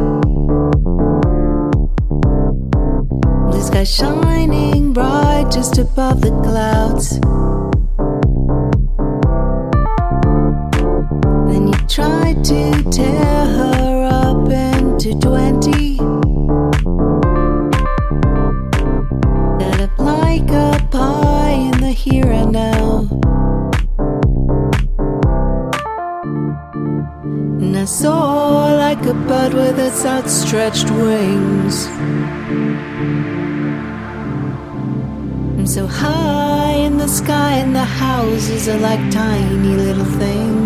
The 3.53 3.63
sky 3.63 3.85
shining 3.85 4.93
bright 4.93 5.53
just 5.53 5.79
above 5.79 6.21
the 6.21 6.31
clouds. 6.43 7.21
Then 11.49 11.69
you 11.69 11.79
tried 11.87 12.45
to 12.45 12.91
tear 12.91 13.47
her 13.59 14.09
up 14.11 14.49
into 14.49 15.17
twenty. 15.21 15.94
Outstretched 30.35 30.91
wings. 30.91 31.87
I'm 35.57 35.67
so 35.67 35.87
high 35.87 36.73
in 36.73 36.99
the 36.99 37.07
sky, 37.07 37.53
and 37.59 37.73
the 37.73 37.85
houses 37.85 38.69
are 38.69 38.79
like 38.79 38.99
tiny 39.13 39.77
little 39.77 40.05
things. 40.05 40.64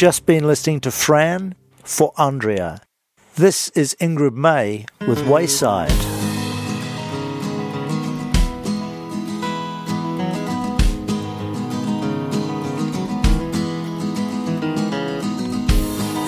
Just 0.00 0.24
been 0.24 0.46
listening 0.46 0.80
to 0.80 0.90
Fran 0.90 1.56
for 1.84 2.14
Andrea. 2.16 2.80
This 3.34 3.68
is 3.74 3.94
Ingrid 4.00 4.32
Mae 4.32 4.86
with 5.06 5.28
Wayside. 5.28 5.92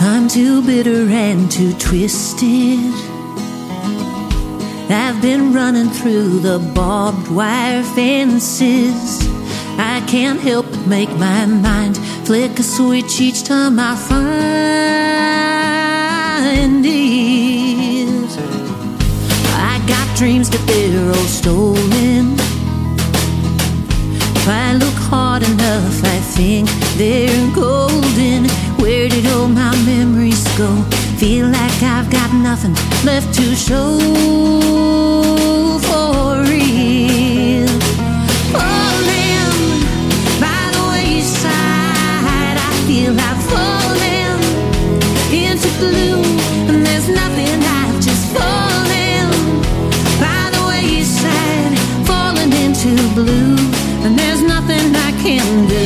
I'm 0.03 0.29
too 0.29 0.61
bitter 0.67 1.09
and 1.09 1.51
too 1.51 1.73
twisted. 1.79 2.79
I've 4.91 5.23
been 5.23 5.55
running 5.55 5.89
through 5.89 6.41
the 6.41 6.59
barbed 6.75 7.29
wire 7.29 7.83
fences. 7.83 9.27
I 9.79 10.05
can't 10.07 10.41
help 10.41 10.67
but 10.67 10.87
make 10.87 11.09
my 11.17 11.47
mind 11.47 11.99
flick 12.33 12.59
a 12.59 12.63
switch 12.63 13.21
each 13.21 13.45
time 13.45 13.79
I 13.79 13.95
find 13.95 14.17
it. 16.87 18.31
I 19.71 19.79
got 19.87 20.17
dreams 20.17 20.49
that 20.49 20.67
they're 20.67 21.09
all 21.11 21.29
stolen. 21.41 22.33
If 24.39 24.49
I 24.49 24.73
look 24.83 24.99
hard 25.13 25.43
enough, 25.43 26.03
I 26.05 26.21
think 26.37 26.71
they're 26.97 27.51
golden. 27.55 28.49
Where 28.81 29.11
did 29.11 29.27
all 29.27 29.49
my 29.49 29.77
memories 29.85 30.43
go? 30.57 30.71
Feel 31.19 31.49
like 31.49 31.83
I've 31.83 32.09
got 32.11 32.33
nothing 32.33 32.75
left 33.05 33.35
to 33.35 33.55
show 33.55 33.99
for 35.87 36.41
real. 36.51 37.82
Blue, 53.15 53.57
and 54.05 54.19
there's 54.19 54.43
nothing 54.43 54.95
I 54.97 55.13
can 55.23 55.69
do. 55.69 55.82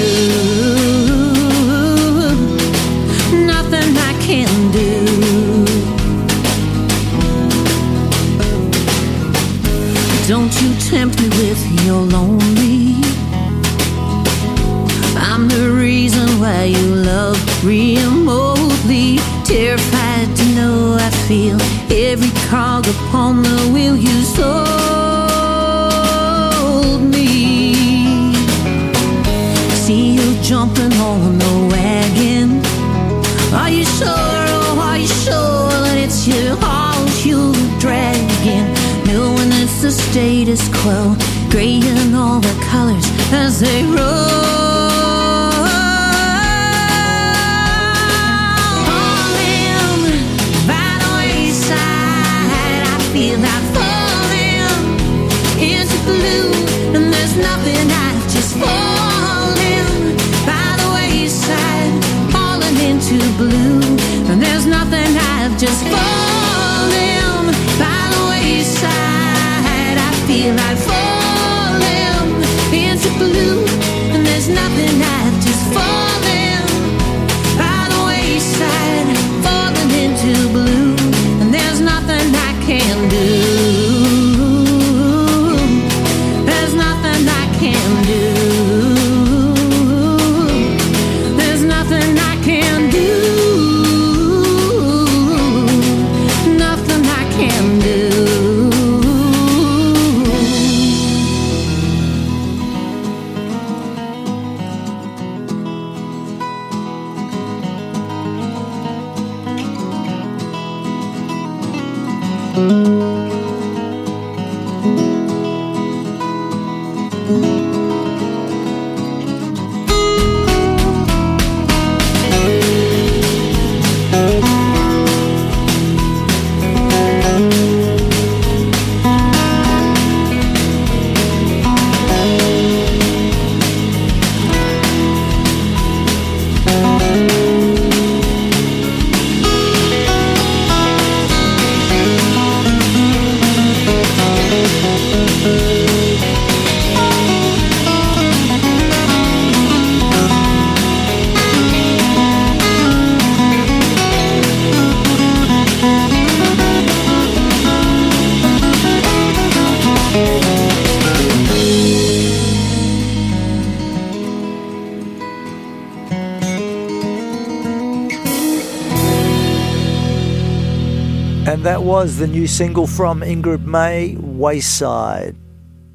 Was 172.06 172.18
the 172.18 172.28
new 172.28 172.46
single 172.46 172.86
from 172.86 173.20
Ingrid 173.20 173.64
Mae, 173.64 174.14
Wayside. 174.16 175.34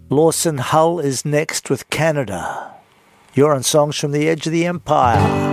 Lawson 0.09 0.57
Hull 0.57 0.99
is 0.99 1.23
next 1.23 1.69
with 1.69 1.89
Canada. 1.89 2.73
You're 3.33 3.55
on 3.55 3.63
Songs 3.63 3.97
from 3.97 4.11
the 4.11 4.27
Edge 4.27 4.45
of 4.45 4.51
the 4.51 4.65
Empire. 4.65 5.50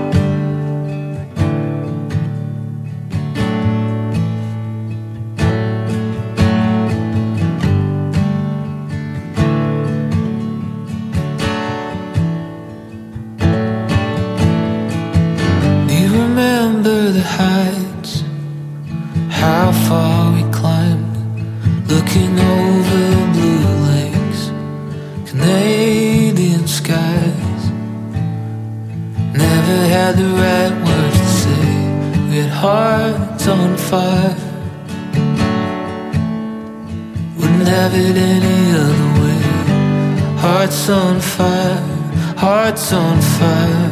Hearts 42.38 42.92
on 42.92 43.20
fire. 43.20 43.90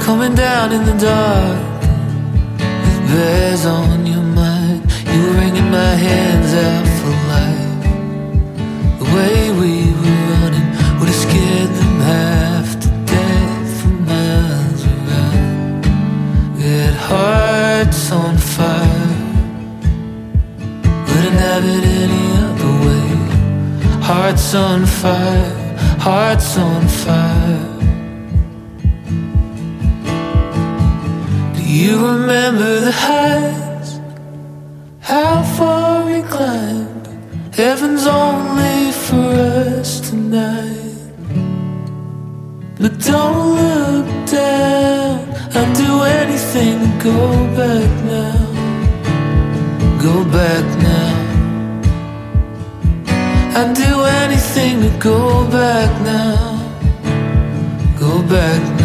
Coming 0.00 0.34
down 0.36 0.70
in 0.70 0.84
the 0.84 0.96
dark 0.96 1.80
with 2.82 3.00
bears 3.10 3.66
on 3.66 4.06
your 4.06 4.22
mind. 4.22 4.82
You 5.10 5.18
were 5.24 5.34
wringing 5.40 5.70
my 5.72 5.94
hands 6.08 6.50
out 6.68 6.86
for 6.98 7.12
life. 7.34 7.82
The 9.00 9.08
way 9.16 9.50
we 9.60 9.72
were 10.00 10.20
running 10.34 10.68
would 10.98 11.08
have 11.12 11.22
scared 11.26 11.72
them 11.80 11.96
half 12.12 12.68
to 12.82 12.88
death 13.12 13.70
for 13.80 13.94
miles 14.12 14.82
around. 14.94 15.82
We 16.56 16.62
had 16.62 16.94
hearts 17.10 18.12
on 18.12 18.36
fire. 18.38 19.06
It 21.58 21.74
any 21.74 22.04
other 22.04 22.20
way. 22.20 22.25
Hearts 24.06 24.54
on 24.54 24.86
fire, 24.86 25.76
hearts 25.98 26.56
on 26.56 26.86
fire. 26.86 27.66
Do 31.56 31.62
you 31.64 31.94
remember 32.12 32.78
the 32.86 32.92
heights? 32.92 33.98
How 35.00 35.42
far 35.58 36.04
we 36.04 36.22
climbed? 36.22 37.08
Heaven's 37.52 38.06
only 38.06 38.92
for 38.92 39.28
us 39.74 39.98
tonight. 40.08 41.10
But 42.78 43.00
don't 43.00 43.56
look 43.58 44.06
down. 44.30 45.18
I'd 45.58 45.72
do 45.74 45.92
anything 46.22 46.78
to 46.78 46.90
go 47.02 47.20
back 47.58 47.90
now. 48.14 48.38
Go 50.00 50.24
back 50.30 50.64
now. 50.78 51.15
I'd 53.58 53.74
do 53.74 54.04
anything 54.04 54.82
to 54.82 54.90
go 54.98 55.50
back 55.50 55.90
now. 56.02 56.60
Go 57.98 58.20
back 58.28 58.60
now. 58.60 58.75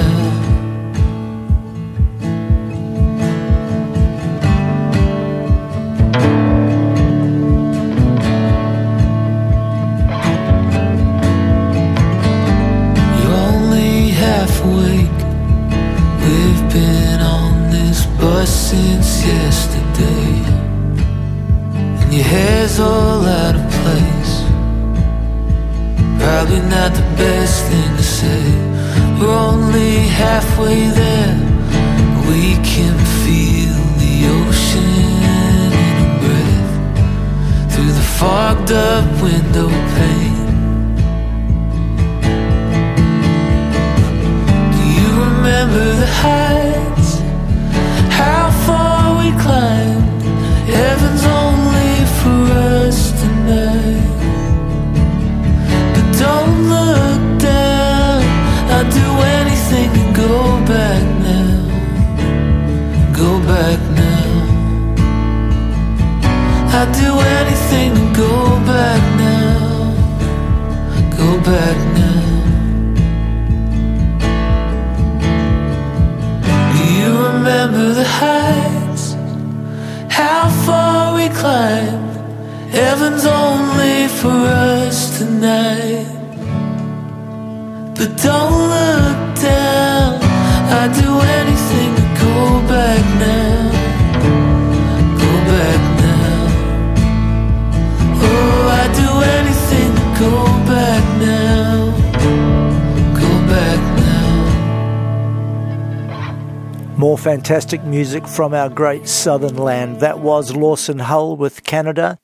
Fantastic 107.52 107.84
music 107.84 108.30
from 108.30 108.54
our 108.54 108.70
great 108.70 109.10
southern 109.10 109.58
land. 109.58 110.00
That 110.00 110.20
was 110.20 110.56
Lawson 110.56 111.00
Hull 111.00 111.36
with 111.36 111.66
Canada. 111.66 112.18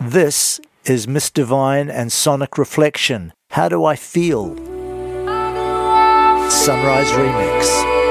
This 0.00 0.60
is 0.84 1.06
Misdivine 1.06 1.88
and 1.88 2.10
Sonic 2.10 2.58
Reflection. 2.58 3.32
How 3.50 3.68
do 3.68 3.84
I 3.84 3.94
feel? 3.94 4.56
Sunrise 6.50 7.12
Remix. 7.12 8.01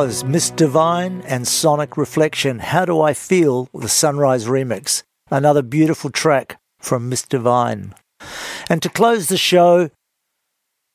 Was 0.00 0.24
Misdivine 0.24 1.22
and 1.26 1.46
Sonic 1.46 1.98
Reflection. 1.98 2.60
How 2.60 2.86
Do 2.86 3.02
I 3.02 3.12
Feel? 3.12 3.68
The 3.74 3.86
Sunrise 3.86 4.46
Remix. 4.46 5.02
Another 5.30 5.60
beautiful 5.60 6.08
track 6.08 6.58
from 6.78 7.10
Misdivine. 7.10 7.92
And 8.70 8.80
to 8.80 8.88
close 8.88 9.28
the 9.28 9.36
show, 9.36 9.90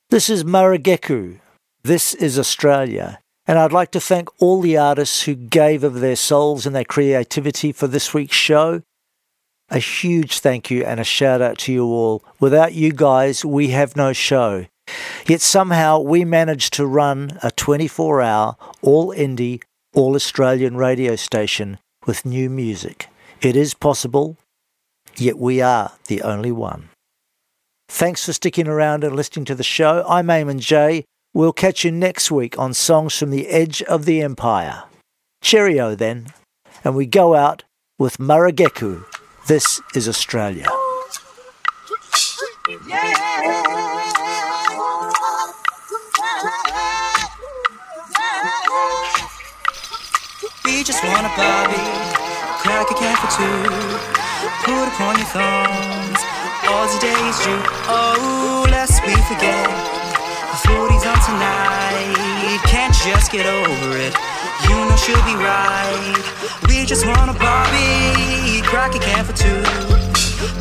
this 0.09 0.27
is 0.27 0.43
Marrugeku. 0.43 1.39
This 1.83 2.15
is 2.15 2.39
Australia. 2.39 3.19
And 3.45 3.59
I'd 3.59 3.71
like 3.71 3.91
to 3.91 3.99
thank 3.99 4.27
all 4.41 4.59
the 4.59 4.75
artists 4.75 5.21
who 5.21 5.35
gave 5.35 5.83
of 5.83 5.99
their 5.99 6.15
souls 6.15 6.65
and 6.65 6.75
their 6.75 6.83
creativity 6.83 7.71
for 7.71 7.85
this 7.85 8.11
week's 8.11 8.35
show. 8.35 8.81
A 9.69 9.77
huge 9.77 10.39
thank 10.39 10.71
you 10.71 10.83
and 10.83 10.99
a 10.99 11.03
shout 11.03 11.43
out 11.43 11.59
to 11.59 11.71
you 11.71 11.85
all. 11.85 12.23
Without 12.39 12.73
you 12.73 12.91
guys, 12.91 13.45
we 13.45 13.67
have 13.67 13.95
no 13.95 14.13
show. 14.13 14.65
Yet 15.27 15.41
somehow 15.41 15.99
we 15.99 16.23
managed 16.25 16.73
to 16.73 16.85
run 16.85 17.39
a 17.41 17.51
24 17.51 18.21
hour, 18.21 18.55
all 18.81 19.13
indie, 19.13 19.61
all 19.93 20.15
Australian 20.15 20.77
radio 20.77 21.15
station 21.15 21.79
with 22.05 22.25
new 22.25 22.49
music. 22.49 23.07
It 23.41 23.55
is 23.55 23.73
possible, 23.73 24.37
yet 25.15 25.37
we 25.37 25.61
are 25.61 25.93
the 26.07 26.21
only 26.21 26.51
one. 26.51 26.89
Thanks 27.87 28.25
for 28.25 28.33
sticking 28.33 28.67
around 28.67 29.03
and 29.03 29.15
listening 29.15 29.45
to 29.45 29.55
the 29.55 29.63
show. 29.63 30.05
I'm 30.07 30.27
Eamon 30.27 30.59
Jay. 30.59 31.05
We'll 31.33 31.53
catch 31.53 31.83
you 31.83 31.91
next 31.91 32.31
week 32.31 32.57
on 32.57 32.73
Songs 32.73 33.17
from 33.17 33.29
the 33.29 33.47
Edge 33.47 33.81
of 33.83 34.05
the 34.05 34.21
Empire. 34.21 34.83
Cheerio 35.41 35.95
then. 35.95 36.27
And 36.83 36.95
we 36.95 37.05
go 37.05 37.35
out 37.35 37.63
with 37.97 38.17
Marrugeku. 38.17 39.05
This 39.47 39.81
is 39.93 40.07
Australia. 40.07 40.67
We 42.67 42.77
just 50.85 51.03
want 51.03 51.25
a 51.25 51.33
Bobby, 51.33 51.81
crack 52.61 52.85
a 52.91 52.93
can 52.93 53.17
for 53.17 53.25
two, 53.33 53.57
put 54.61 54.85
upon 54.85 55.17
your 55.17 55.25
thongs. 55.33 56.21
All 56.69 56.85
the 56.85 56.99
days 57.01 57.37
you, 57.41 57.57
oh, 57.89 58.67
lest 58.69 59.01
we 59.01 59.15
forget. 59.25 59.65
The 59.65 60.57
foodie's 60.61 61.03
on 61.09 61.17
tonight, 61.25 62.61
can't 62.69 62.93
just 62.93 63.31
get 63.31 63.47
over 63.47 63.97
it. 63.97 64.13
You 64.69 64.77
know 64.85 64.95
she'll 65.01 65.25
be 65.25 65.33
right. 65.33 66.21
We 66.67 66.85
just 66.85 67.07
want 67.07 67.31
a 67.31 67.39
Bobby, 67.39 68.61
crack 68.61 68.93
a 68.93 68.99
can 68.99 69.25
for 69.25 69.33
two, 69.33 69.63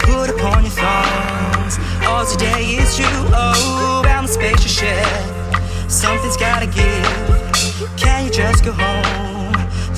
put 0.08 0.30
upon 0.30 0.62
your 0.64 0.72
thongs. 0.72 1.76
All 2.06 2.24
today 2.24 2.80
is 2.80 2.98
you, 2.98 3.12
oh, 3.36 4.00
round 4.06 4.28
the 4.28 4.32
spacious 4.32 4.72
shed. 4.72 5.90
Something's 5.90 6.38
gotta 6.38 6.66
give. 6.66 7.98
Can 7.98 8.24
you 8.24 8.30
just 8.30 8.64
go 8.64 8.72
home? 8.72 9.43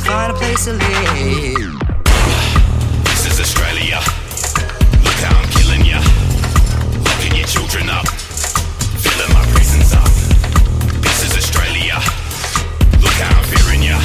Find 0.06 0.30
a 0.30 0.34
place 0.36 0.66
to 0.66 0.72
live. 0.72 1.74
This 3.10 3.26
is 3.26 3.40
Australia. 3.40 3.98
Look 5.02 5.18
how 5.18 5.34
I'm 5.34 5.48
killing 5.50 5.84
ya. 5.84 5.98
Locking 7.02 7.34
your 7.34 7.48
children 7.48 7.90
up. 7.90 8.06
Filling 9.02 9.32
my 9.34 9.42
prisons 9.50 9.92
up. 9.94 10.06
This 11.02 11.26
is 11.26 11.34
Australia. 11.36 11.98
Look 13.02 13.18
how 13.18 13.34
I'm 13.34 13.44
fearing 13.50 13.82
ya. 13.82 13.98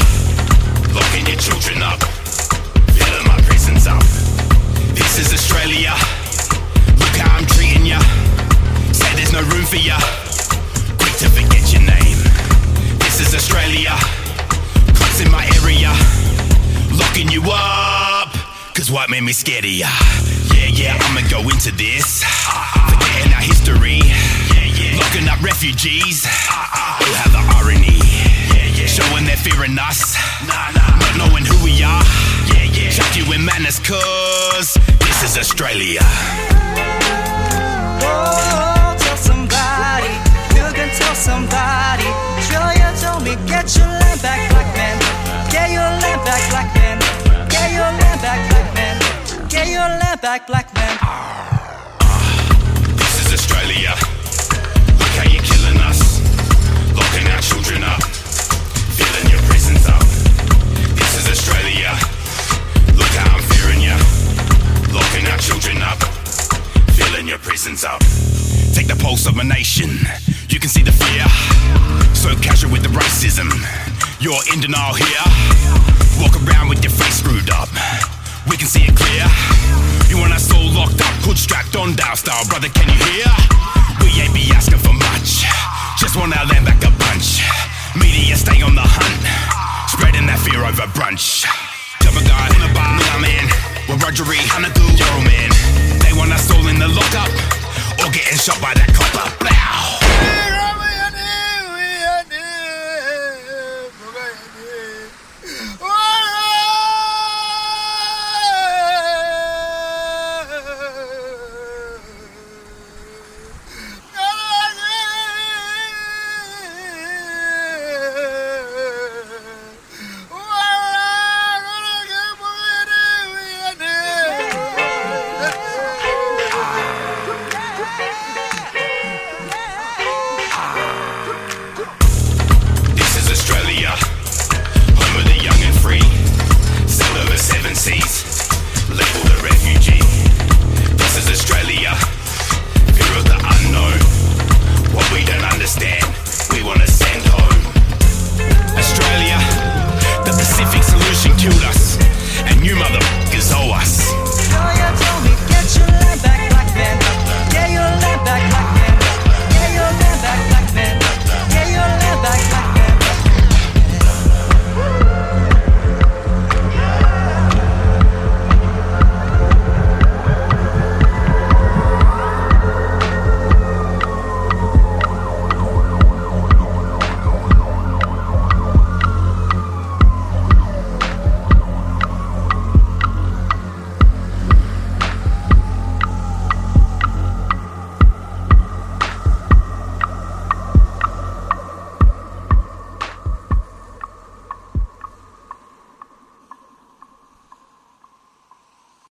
Locking 0.90 1.28
your 1.30 1.38
children 1.38 1.84
up. 1.84 2.02
Filling 2.98 3.28
my 3.28 3.38
prisons 3.46 3.86
up. 3.86 4.02
This 4.98 5.20
is 5.20 5.32
Australia. 5.32 5.94
Look 6.98 7.14
how 7.22 7.38
I'm 7.38 7.46
treating 7.46 7.86
ya. 7.86 8.00
Say 8.92 9.14
there's 9.14 9.34
no 9.34 9.42
room 9.54 9.66
for 9.70 9.78
ya. 9.78 10.02
Quick 10.98 11.14
to 11.22 11.30
forget 11.30 11.72
your 11.72 11.86
name. 11.86 12.18
This 12.98 13.22
is 13.22 13.36
Australia. 13.36 13.94
Cops 15.12 15.22
in 15.22 15.32
my 15.32 15.44
area. 15.62 15.92
Locking 16.96 17.30
you 17.30 17.44
up. 17.52 18.32
Cause 18.74 18.90
what 18.90 19.10
made 19.10 19.24
me 19.24 19.34
scared 19.34 19.66
of 19.66 19.72
ya? 19.72 19.90
Yeah, 20.56 20.68
yeah, 20.72 20.98
I'ma 21.02 21.28
go 21.28 21.42
into 21.50 21.72
this. 21.72 22.24
Forgetting 22.24 23.34
our 23.34 23.42
history. 23.42 24.00
Yeah, 24.56 24.72
yeah. 24.72 25.00
Locking 25.00 25.28
up 25.28 25.42
refugees. 25.42 26.24
Who 26.26 27.12
have 27.20 27.32
the 27.32 27.44
irony. 27.60 28.00
Yeah, 28.56 28.72
yeah. 28.72 28.88
Showing 28.88 29.26
they're 29.26 29.36
fearing 29.36 29.78
us. 29.78 30.16
Nah 30.48 30.72
nah, 30.72 30.96
not 30.96 31.18
knowing 31.18 31.46
who 31.46 31.62
we 31.64 31.84
are. 31.84 32.04
Yeah, 32.54 32.72
yeah. 32.72 32.90
Chuck 32.92 33.12
you 33.18 33.28
in 33.34 33.44
madness 33.44 33.80
cause 33.80 34.78
this 35.00 35.24
is 35.24 35.38
Australia. 35.38 36.02
Oh, 38.00 38.96
tell 38.98 39.18
somebody, 39.18 40.14
you 40.56 40.72
can 40.72 40.90
tell 40.96 41.16
somebody. 41.16 42.31
Australia 42.52 42.92
told 43.00 43.24
me, 43.24 43.36
get 43.48 43.76
your 43.78 43.88
land 43.88 44.22
back, 44.22 44.50
black 44.52 44.76
man. 44.76 45.00
Get 45.52 45.72
your 45.72 45.88
land 45.88 46.22
back, 46.28 46.44
black 46.52 46.68
man. 46.76 47.00
Get 47.48 47.72
your 47.72 47.88
land 47.88 48.22
back, 48.22 48.50
black 48.52 48.76
man. 48.76 48.96
Get 49.48 49.68
your 49.70 49.88
land 49.88 50.20
back, 50.20 50.48
black 50.48 50.68
man. 50.76 50.98
This 52.98 53.26
is 53.26 53.32
Australia. 53.32 53.96
Look 55.00 55.14
how 55.16 55.32
you're 55.32 55.48
killing 55.48 55.80
us. 55.80 56.20
Locking 56.92 57.28
our 57.32 57.40
children 57.40 57.84
up. 57.84 58.04
Filling 59.00 59.32
your 59.32 59.40
prisons 59.48 59.88
up. 59.88 60.04
This 61.00 61.24
is 61.24 61.32
Australia. 61.32 61.96
Look 63.00 63.14
how 63.16 63.32
I'm 63.32 63.44
fearing 63.48 63.80
ya. 63.80 63.96
Locking 64.92 65.26
our 65.32 65.40
children 65.40 65.82
up. 65.82 66.04
Filling 67.00 67.30
your 67.30 67.40
prisons 67.40 67.86
up. 67.86 68.02
Take 68.76 68.88
the 68.88 69.00
pulse 69.00 69.26
of 69.26 69.38
a 69.38 69.44
nation. 69.46 69.96
You 70.52 70.60
can 70.60 70.68
see 70.68 70.84
the 70.84 70.92
fear. 70.92 71.24
So 72.12 72.36
casual 72.44 72.76
with 72.76 72.84
the 72.84 72.92
racism. 72.92 73.48
You're 74.20 74.44
in 74.52 74.60
denial 74.60 74.92
here. 75.00 75.24
Walk 76.20 76.36
around 76.44 76.68
with 76.68 76.84
your 76.84 76.92
face 76.92 77.24
screwed 77.24 77.48
up. 77.56 77.72
We 78.52 78.60
can 78.60 78.68
see 78.68 78.84
it 78.84 78.92
clear. 78.92 79.24
You 80.12 80.20
want 80.20 80.36
us 80.36 80.52
all 80.52 80.68
locked 80.76 81.00
up, 81.00 81.16
hood 81.24 81.40
strapped 81.40 81.80
on, 81.80 81.96
down 81.96 82.20
style, 82.20 82.44
brother. 82.52 82.68
Can 82.68 82.84
you 82.92 83.00
hear? 83.00 83.32
We 84.04 84.12
ain't 84.20 84.36
be 84.36 84.52
asking 84.52 84.84
for 84.84 84.92
much. 84.92 85.48
Just 85.96 86.20
want 86.20 86.36
our 86.36 86.44
land 86.44 86.68
back 86.68 86.84
a 86.84 86.92
bunch. 87.00 87.40
Media 87.96 88.36
stay 88.36 88.60
on 88.60 88.76
the 88.76 88.84
hunt, 88.84 89.24
spreading 89.88 90.28
that 90.28 90.44
fear 90.44 90.68
over 90.68 90.84
brunch. 90.92 91.48
Jumper 92.04 92.28
guy 92.28 92.52
in 92.52 92.60
a 92.60 92.72
bar, 92.76 92.92
nah 93.00 93.24
man. 93.24 93.48
We're 93.88 94.04
Rogery, 94.04 94.44
Hanagu, 94.52 94.84
yo 95.00 95.08
man. 95.24 95.48
They 96.04 96.12
want 96.12 96.36
us 96.36 96.52
all 96.52 96.68
in 96.68 96.76
the 96.76 96.92
lockup, 96.92 97.32
or 98.04 98.12
getting 98.12 98.36
shot 98.36 98.60
by 98.60 98.76
that 98.76 98.92
copper. 98.92 99.32
Blow. 99.40 100.01